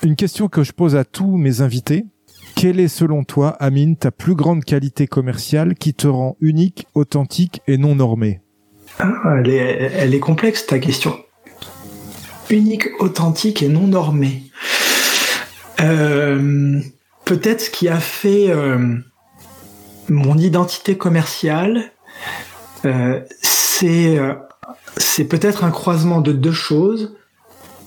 [0.04, 2.06] une question que je pose à tous mes invités.
[2.56, 7.62] Quelle est selon toi, Amine, ta plus grande qualité commerciale qui te rend unique, authentique
[7.68, 8.42] et non normée?
[8.98, 11.16] Ah, elle, est, elle est complexe ta question.
[12.50, 14.44] Unique, authentique et non normée.
[15.82, 16.82] Euh,
[17.30, 18.98] peut-être ce qui a fait euh,
[20.10, 21.92] mon identité commerciale,
[22.86, 24.18] euh, c'est
[24.98, 27.16] c'est peut-être un croisement de deux choses.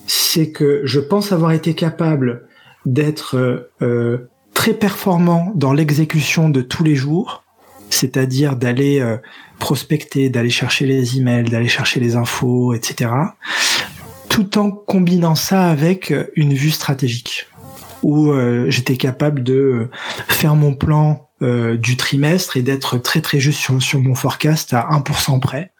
[0.07, 2.47] c'est que je pense avoir été capable
[2.87, 3.37] d'être
[3.83, 7.43] euh, très performant dans l'exécution de tous les jours,
[7.91, 9.17] c'est-à-dire d'aller euh,
[9.59, 13.11] prospecter, d'aller chercher les emails, d'aller chercher les infos, etc.,
[14.29, 17.49] tout en combinant ça avec une vue stratégique,
[18.03, 18.33] où
[18.69, 19.89] j'étais capable de
[20.29, 24.89] faire mon plan du trimestre et d'être très très juste sur, sur mon forecast à
[24.91, 25.73] 1% près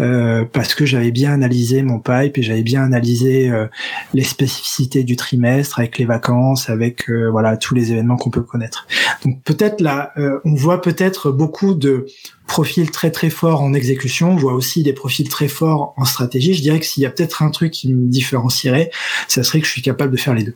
[0.00, 3.66] euh, parce que j'avais bien analysé mon pipe et j'avais bien analysé euh,
[4.14, 8.42] les spécificités du trimestre avec les vacances, avec euh, voilà tous les événements qu'on peut
[8.42, 8.86] connaître.
[9.24, 10.12] Donc peut-être là,
[10.44, 12.06] on voit peut-être beaucoup de
[12.46, 16.54] profils très très forts en exécution, on voit aussi des profils très forts en stratégie.
[16.54, 18.90] Je dirais que s'il y a peut-être un truc qui me différencierait,
[19.26, 20.54] ça serait que je suis capable de faire les deux.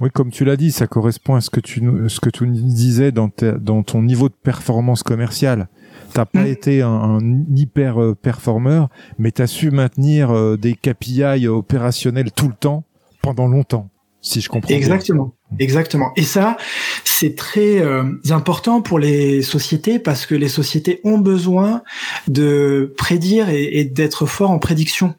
[0.00, 2.54] Oui, comme tu l'as dit, ça correspond à ce que tu ce que tu nous
[2.54, 3.30] disais dans,
[3.60, 5.68] dans ton niveau de performance commerciale.
[6.14, 6.46] T'as pas mm.
[6.46, 7.18] été un,
[7.54, 8.88] hyper euh, performeur,
[9.18, 12.84] mais tu as su maintenir euh, des KPI opérationnels tout le temps
[13.22, 13.90] pendant longtemps,
[14.20, 14.72] si je comprends.
[14.72, 15.34] Exactement.
[15.58, 16.12] Exactement.
[16.16, 16.56] Et ça,
[17.04, 21.82] c'est très euh, important pour les sociétés parce que les sociétés ont besoin
[22.28, 25.14] de prédire et, et d'être forts en prédiction.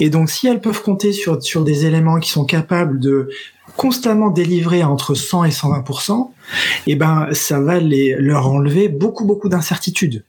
[0.00, 3.28] Et donc, si elles peuvent compter sur, sur des éléments qui sont capables de
[3.76, 5.84] constamment délivrer entre 100 et 120
[6.86, 10.24] eh ben ça va les leur enlever beaucoup beaucoup d'incertitudes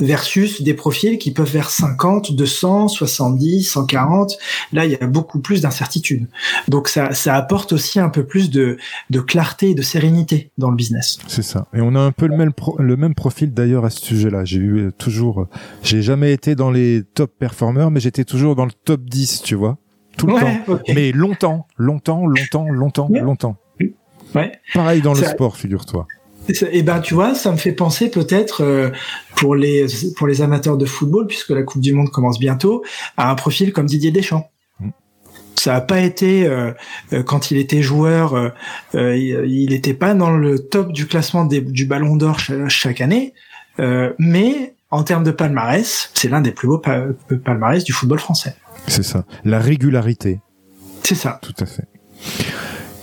[0.00, 4.36] versus des profils qui peuvent faire 50, 200, 70, 140.
[4.72, 6.26] Là, il y a beaucoup plus d'incertitudes.
[6.68, 8.76] Donc ça ça apporte aussi un peu plus de
[9.10, 11.18] de clarté et de sérénité dans le business.
[11.26, 11.66] C'est ça.
[11.74, 14.44] Et on a un peu le même le même profil d'ailleurs à ce sujet-là.
[14.44, 15.46] J'ai eu toujours
[15.82, 19.54] j'ai jamais été dans les top performers mais j'étais toujours dans le top 10, tu
[19.54, 19.78] vois
[20.16, 20.78] tout le temps.
[20.94, 23.56] Mais longtemps, longtemps, longtemps, longtemps, longtemps.
[24.34, 24.52] Ouais.
[24.72, 26.06] Pareil dans le sport, figure-toi.
[26.48, 28.90] Et eh ben tu vois, ça me fait penser peut-être euh,
[29.34, 29.86] pour les
[30.16, 32.84] pour les amateurs de football, puisque la Coupe du Monde commence bientôt,
[33.16, 34.50] à un profil comme Didier Deschamps.
[34.78, 34.90] Mm.
[35.54, 36.72] Ça n'a pas été euh,
[37.14, 38.52] euh, quand il était joueur,
[38.92, 42.38] il n'était pas dans le top du classement du Ballon d'Or
[42.68, 43.32] chaque, année,
[43.78, 46.82] mais en termes de palmarès, c'est l'un des plus beaux
[47.44, 48.54] palmarès du football français.
[48.86, 49.24] C'est ça.
[49.44, 50.40] La régularité.
[51.02, 51.38] C'est ça.
[51.42, 51.88] Tout à fait.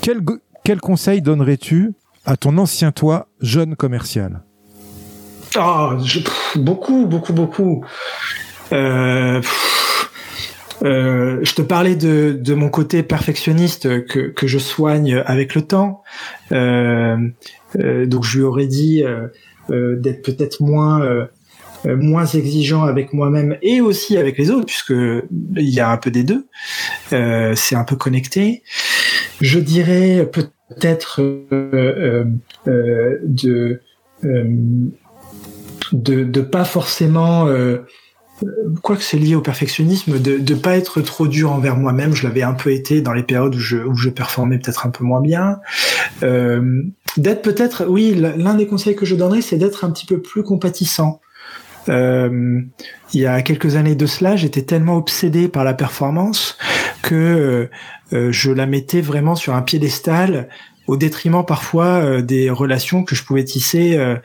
[0.00, 0.20] Quel,
[0.64, 1.92] quel conseil donnerais-tu
[2.24, 4.42] à ton ancien toi, jeune commercial?
[5.56, 5.96] Ah,
[6.56, 7.84] beaucoup, beaucoup, beaucoup.
[8.72, 9.42] Euh,
[10.82, 15.62] euh, je te parlais de, de, mon côté perfectionniste que, que, je soigne avec le
[15.62, 16.02] temps.
[16.52, 17.16] Euh,
[17.76, 19.04] donc je lui aurais dit
[19.68, 21.28] d'être peut-être moins
[21.84, 26.10] moins exigeant avec moi-même et aussi avec les autres, puisque il y a un peu
[26.10, 26.46] des deux.
[27.12, 28.62] Euh, c'est un peu connecté.
[29.40, 31.20] Je dirais peut-être
[31.52, 32.24] euh,
[32.66, 33.80] de,
[35.92, 37.48] de de pas forcément
[38.82, 42.14] quoi que c'est lié au perfectionnisme, de ne pas être trop dur envers moi-même.
[42.14, 44.90] Je l'avais un peu été dans les périodes où je, où je performais peut-être un
[44.90, 45.60] peu moins bien.
[46.22, 46.82] Euh,
[47.16, 50.42] d'être peut-être, oui, l'un des conseils que je donnerais, c'est d'être un petit peu plus
[50.42, 51.20] compatissant.
[51.88, 52.60] Euh,
[53.12, 56.56] il y a quelques années de cela, j'étais tellement obsédé par la performance
[57.02, 57.68] que
[58.12, 60.48] euh, je la mettais vraiment sur un piédestal
[60.86, 64.16] au détriment parfois euh, des relations que je pouvais tisser euh,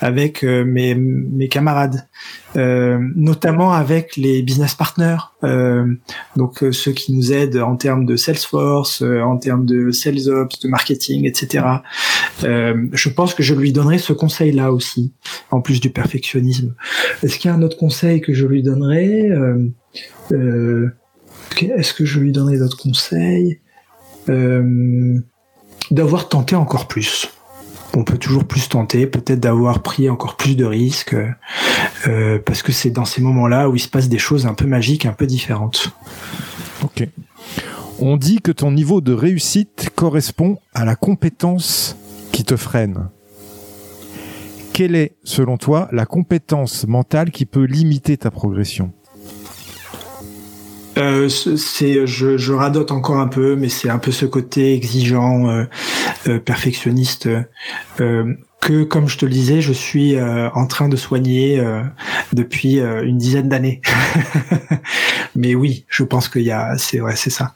[0.00, 2.08] avec euh, mes, camarades,
[2.54, 5.18] notamment avec les business partners,
[6.36, 10.68] donc ceux qui nous aident en termes de Salesforce, en termes de sales ops, de
[10.68, 11.66] marketing, etc.
[12.42, 15.12] je pense que je lui donnerai ce conseil-là aussi,
[15.50, 16.74] en plus du perfectionnisme.
[17.22, 19.30] Est-ce qu'il y a un autre conseil que je lui donnerais
[20.30, 23.60] Est-ce que je lui donnerai d'autres conseils?
[25.90, 27.28] D'avoir tenté encore plus.
[27.94, 31.16] On peut toujours plus tenter, peut-être d'avoir pris encore plus de risques,
[32.06, 34.66] euh, parce que c'est dans ces moments-là où il se passe des choses un peu
[34.66, 35.90] magiques, un peu différentes.
[36.82, 37.08] Ok.
[37.98, 41.96] On dit que ton niveau de réussite correspond à la compétence
[42.32, 43.08] qui te freine.
[44.74, 48.92] Quelle est, selon toi, la compétence mentale qui peut limiter ta progression?
[50.96, 55.48] Euh, c'est, je, je, radote encore un peu, mais c'est un peu ce côté exigeant,
[55.48, 55.64] euh,
[56.28, 57.28] euh perfectionniste,
[57.96, 61.62] que, comme je te le disais, je suis en train de soigner
[62.32, 63.80] depuis une dizaine d'années.
[65.36, 67.54] mais oui, je pense qu'il y a, c'est ouais, c'est ça.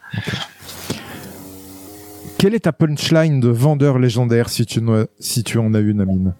[2.39, 4.81] Quelle est ta punchline de vendeur légendaire si tu,
[5.19, 6.35] si tu en as une, Amine?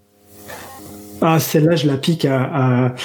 [1.21, 2.95] Ah, celle-là, je la pique à,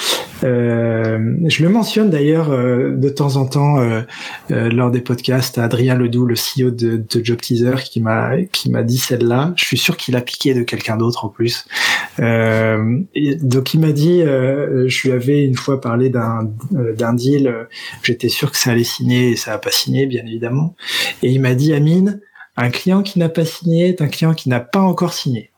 [0.43, 4.01] Euh, je le mentionne d'ailleurs euh, de temps en temps euh,
[4.49, 8.69] lors des podcasts à Adrien Ledoux, le CEO de, de Job Teaser, qui m'a qui
[8.69, 9.53] m'a dit celle-là.
[9.55, 11.65] Je suis sûr qu'il a piqué de quelqu'un d'autre en plus.
[12.19, 17.67] Donc il m'a dit, je lui avais une fois parlé d'un d'un deal.
[18.03, 20.75] J'étais sûr que ça allait signer et ça a pas signé, bien évidemment.
[21.23, 22.21] Et il m'a dit, Amine,
[22.57, 25.51] un client qui n'a pas signé est un client qui n'a pas encore signé.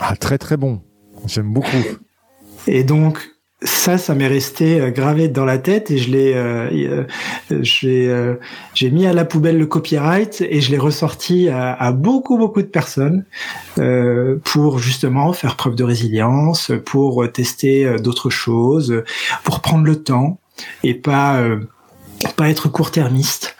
[0.00, 0.80] Ah, très très bon.
[1.26, 1.84] J'aime beaucoup.
[2.66, 3.18] Et donc,
[3.62, 7.04] ça, ça m'est resté euh, gravé dans la tête et je l'ai, euh,
[7.50, 8.36] euh,
[8.74, 12.68] j'ai mis à la poubelle le copyright et je l'ai ressorti à, beaucoup beaucoup de
[12.68, 13.24] personnes
[14.44, 19.02] pour justement faire preuve de résilience, pour tester d'autres choses,
[19.44, 20.38] pour prendre le temps
[20.84, 21.42] et pas
[22.36, 23.56] pas être court-termiste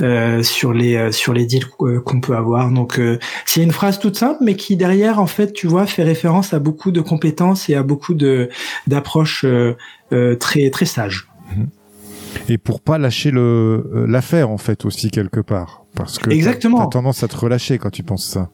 [0.00, 2.70] euh, sur les euh, sur les deals euh, qu'on peut avoir.
[2.70, 3.00] Donc
[3.44, 6.58] c'est une phrase toute simple, mais qui derrière en fait, tu vois, fait référence à
[6.58, 8.48] beaucoup de compétences et à beaucoup de
[8.86, 9.46] d'approches
[10.38, 11.28] très très sages.
[12.48, 16.78] Et pour pas lâcher le l'affaire en fait aussi quelque part, parce que exactement.
[16.78, 18.50] T'as tendance à te relâcher quand tu penses ça.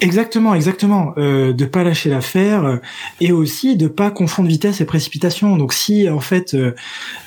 [0.00, 1.14] Exactement, exactement.
[1.16, 2.76] Euh, de pas lâcher l'affaire euh,
[3.20, 5.56] et aussi de pas confondre vitesse et précipitation.
[5.56, 6.74] Donc si en fait euh,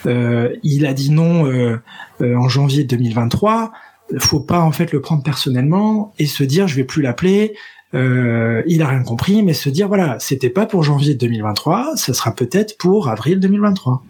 [0.05, 1.79] euh il a dit non euh,
[2.21, 3.71] en janvier 2023,
[4.19, 7.55] faut pas en fait le prendre personnellement et se dire je vais plus l'appeler.
[7.93, 12.35] il a rien compris, mais se dire voilà c'était pas pour janvier 2023, ça sera
[12.35, 14.03] peut-être pour avril 2023.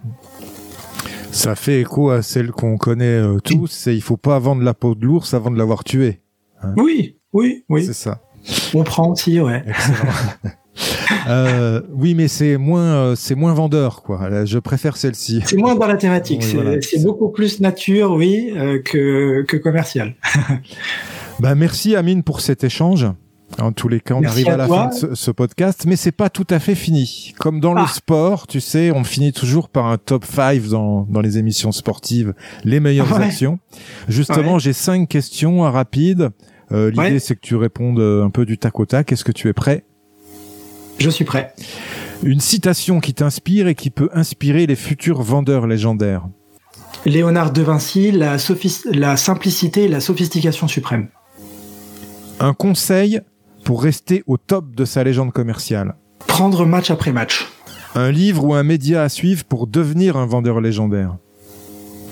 [1.31, 4.95] Ça fait écho à celle qu'on connaît tous, c'est il faut pas vendre la peau
[4.95, 6.21] de l'ours avant de l'avoir tué.
[6.61, 6.73] Hein.
[6.75, 7.85] oui, oui, oui.
[7.85, 8.21] C'est ça.
[8.73, 9.63] On prend aussi, ouais.
[11.27, 14.45] euh, oui, mais c'est moins, euh, c'est moins vendeur, quoi.
[14.45, 15.41] Je préfère celle-ci.
[15.45, 16.43] C'est moins dans la thématique.
[16.43, 20.15] c'est beaucoup plus nature, oui, euh, que, que commercial.
[21.39, 23.07] bah, merci Amine pour cet échange.
[23.57, 26.29] En tous les cas, on arrive à, la fin de ce, podcast, mais c'est pas
[26.29, 27.33] tout à fait fini.
[27.39, 27.87] Comme dans le ah.
[27.87, 32.35] sport, tu sais, on finit toujours par un top 5 dans, dans les émissions sportives,
[32.63, 33.57] les meilleures actions.
[34.07, 36.29] Justement, j'ai cinq questions rapides
[36.71, 39.11] euh, l'idée, c'est que tu répondes euh, un peu du tac au tac.
[39.11, 39.85] Est-ce que tu es prêt?
[40.99, 41.53] Je suis prêt.
[42.23, 46.27] Une citation qui t'inspire et qui peut inspirer les futurs vendeurs légendaires.
[47.05, 48.37] Léonard de Vinci, la,
[48.91, 51.07] la simplicité et la sophistication suprême.
[52.41, 53.21] Un conseil
[53.63, 55.95] pour rester au top de sa légende commerciale.
[56.27, 57.47] Prendre match après match.
[57.95, 61.17] Un livre ou un média à suivre pour devenir un vendeur légendaire.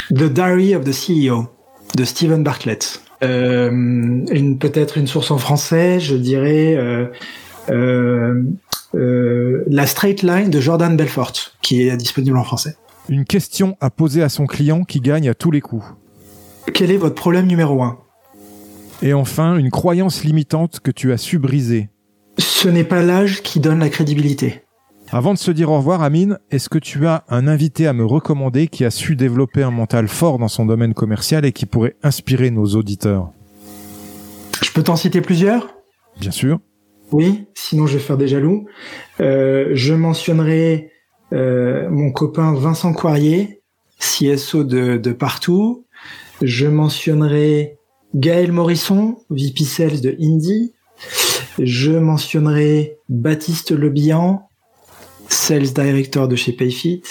[0.10, 1.47] The Diary of the CEO
[1.95, 3.01] de Stephen Bartlett.
[3.24, 7.07] Euh, une peut-être une source en français, je dirais euh,
[7.70, 8.43] euh,
[8.95, 12.76] euh, la Straight Line de Jordan Belfort, qui est disponible en français.
[13.09, 15.86] Une question à poser à son client qui gagne à tous les coups.
[16.74, 17.99] Quel est votre problème numéro un?
[19.01, 21.89] Et enfin, une croyance limitante que tu as su briser.
[22.38, 24.63] Ce n'est pas l'âge qui donne la crédibilité.
[25.10, 28.05] Avant de se dire au revoir, Amine, est-ce que tu as un invité à me
[28.05, 31.95] recommander qui a su développer un mental fort dans son domaine commercial et qui pourrait
[32.03, 33.32] inspirer nos auditeurs?
[34.62, 35.70] Je peux t'en citer plusieurs?
[36.20, 36.60] Bien sûr.
[37.14, 38.66] Oui, sinon je vais faire des jaloux.
[39.22, 40.91] Euh, je mentionnerai
[41.32, 43.62] euh, mon copain Vincent Coirier,
[43.99, 45.86] CSO de, de partout.
[46.41, 47.78] Je mentionnerai
[48.14, 50.74] Gaël Morisson, VP Sales de Indie.
[51.60, 54.47] Je mentionnerai Baptiste Lebihan,
[55.30, 57.04] Sales Director de chez Payfit.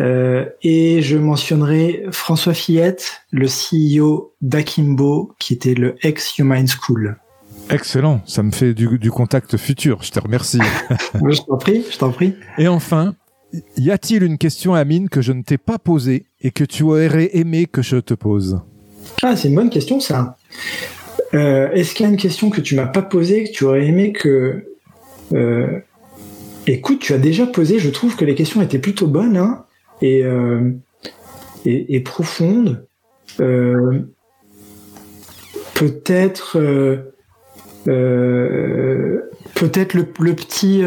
[0.00, 7.16] Euh, et je mentionnerai François Fillette, le CEO d'Akimbo, qui était le ex-Human School.
[7.70, 10.60] Excellent, ça me fait du, du contact futur, je te remercie.
[11.14, 12.34] je t'en prie, je t'en prie.
[12.56, 13.14] Et enfin,
[13.76, 17.30] y a-t-il une question, Amine, que je ne t'ai pas posée et que tu aurais
[17.36, 18.60] aimé que je te pose?
[19.22, 20.36] Ah, c'est une bonne question, ça.
[21.34, 23.86] Euh, est-ce qu'il y a une question que tu m'as pas posée, que tu aurais
[23.86, 24.64] aimé que,
[25.32, 25.80] euh,
[26.70, 29.64] Écoute, tu as déjà posé, je trouve que les questions étaient plutôt bonnes hein,
[30.02, 30.70] et, euh,
[31.64, 32.86] et, profondes.
[33.40, 34.00] Euh,
[35.74, 37.00] peut-être euh,
[39.54, 40.82] peut-être le, petit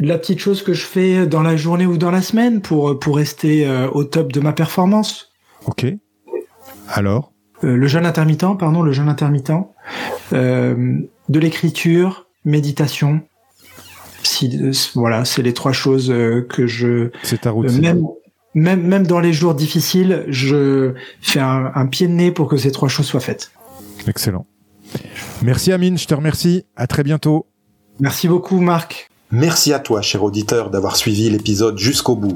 [0.00, 3.16] la petite chose que je fais dans la journée ou dans la semaine pour pour
[3.16, 5.30] rester au top de ma performance.
[5.66, 5.84] Ok.
[6.88, 7.32] Alors?
[7.60, 9.52] Le jeûne intermittent, pardon, le jeûne intermittent.
[10.32, 13.20] de l'écriture, méditation,
[14.94, 17.10] voilà, c'est les trois choses euh, que je.
[17.22, 17.80] C'est ta routine.
[17.80, 18.06] Même,
[18.54, 22.72] même, même dans les jours difficiles, je fais un, pied de nez pour que ces
[22.72, 23.50] trois choses soient faites.
[24.06, 24.46] Excellent.
[25.42, 26.64] Merci Amine, je te remercie.
[26.74, 27.46] À très bientôt.
[28.00, 29.10] Merci beaucoup Marc.
[29.30, 32.34] Merci à toi, cher auditeur, d'avoir suivi l'épisode jusqu'au bout.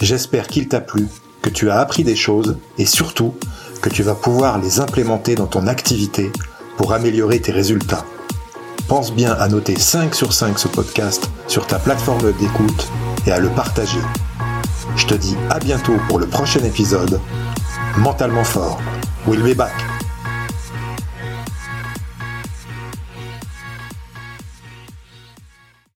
[0.00, 1.06] J'espère qu'il t'a plu,
[1.42, 3.34] que tu as appris des choses et surtout
[3.80, 6.32] que tu vas pouvoir les implémenter dans ton activité
[6.76, 8.04] pour améliorer tes résultats
[8.88, 12.88] pense bien à noter 5 sur 5 ce podcast sur ta plateforme d'écoute
[13.26, 14.00] et à le partager.
[14.96, 17.20] Je te dis à bientôt pour le prochain épisode.
[17.96, 18.80] Mentalement fort.
[19.26, 19.91] We'll be back.